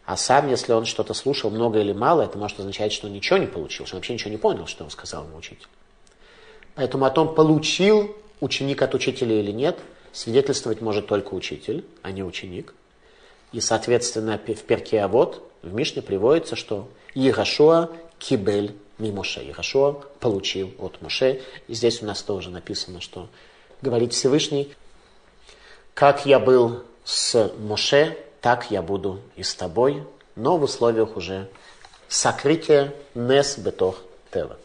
А 0.05 0.17
сам, 0.17 0.49
если 0.49 0.73
он 0.73 0.85
что-то 0.85 1.13
слушал 1.13 1.49
много 1.49 1.79
или 1.79 1.93
мало, 1.93 2.23
это 2.23 2.37
может 2.37 2.59
означать, 2.59 2.91
что 2.91 3.07
он 3.07 3.13
ничего 3.13 3.37
не 3.37 3.47
получил, 3.47 3.85
что 3.85 3.95
он 3.95 3.99
вообще 3.99 4.13
ничего 4.13 4.31
не 4.31 4.37
понял, 4.37 4.67
что 4.67 4.83
он 4.83 4.89
сказал 4.89 5.25
ему 5.25 5.37
учитель. 5.37 5.67
Поэтому 6.75 7.05
о 7.05 7.09
том, 7.09 7.33
получил 7.33 8.15
ученик 8.39 8.81
от 8.81 8.93
учителя 8.93 9.39
или 9.39 9.51
нет, 9.51 9.79
свидетельствовать 10.11 10.81
может 10.81 11.07
только 11.07 11.33
учитель, 11.33 11.85
а 12.01 12.11
не 12.11 12.23
ученик. 12.23 12.73
И, 13.51 13.59
соответственно, 13.59 14.37
в 14.37 14.63
перке 14.63 15.05
вот 15.07 15.47
в 15.61 15.73
Мишне 15.73 16.01
приводится, 16.01 16.55
что 16.55 16.87
Ирашуа 17.15 17.89
кибель 18.17 18.75
ми 18.97 19.11
Моше. 19.11 19.41
Ирашуа 19.49 19.93
получил 20.19 20.71
от 20.79 21.01
Моше. 21.01 21.41
И 21.67 21.73
здесь 21.73 22.01
у 22.01 22.05
нас 22.05 22.21
тоже 22.21 22.49
написано, 22.49 23.01
что 23.01 23.27
говорит 23.81 24.13
Всевышний, 24.13 24.73
как 25.93 26.25
я 26.25 26.39
был 26.39 26.83
с 27.03 27.51
Моше, 27.59 28.17
так 28.39 28.71
я 28.71 28.81
буду 28.81 29.19
и 29.35 29.43
с 29.43 29.53
тобой, 29.55 30.03
но 30.35 30.57
в 30.57 30.63
условиях 30.63 31.17
уже 31.17 31.49
сокрытия 32.07 32.93
Нес 33.15 33.57
Бетох 33.57 34.01
Тева. 34.31 34.57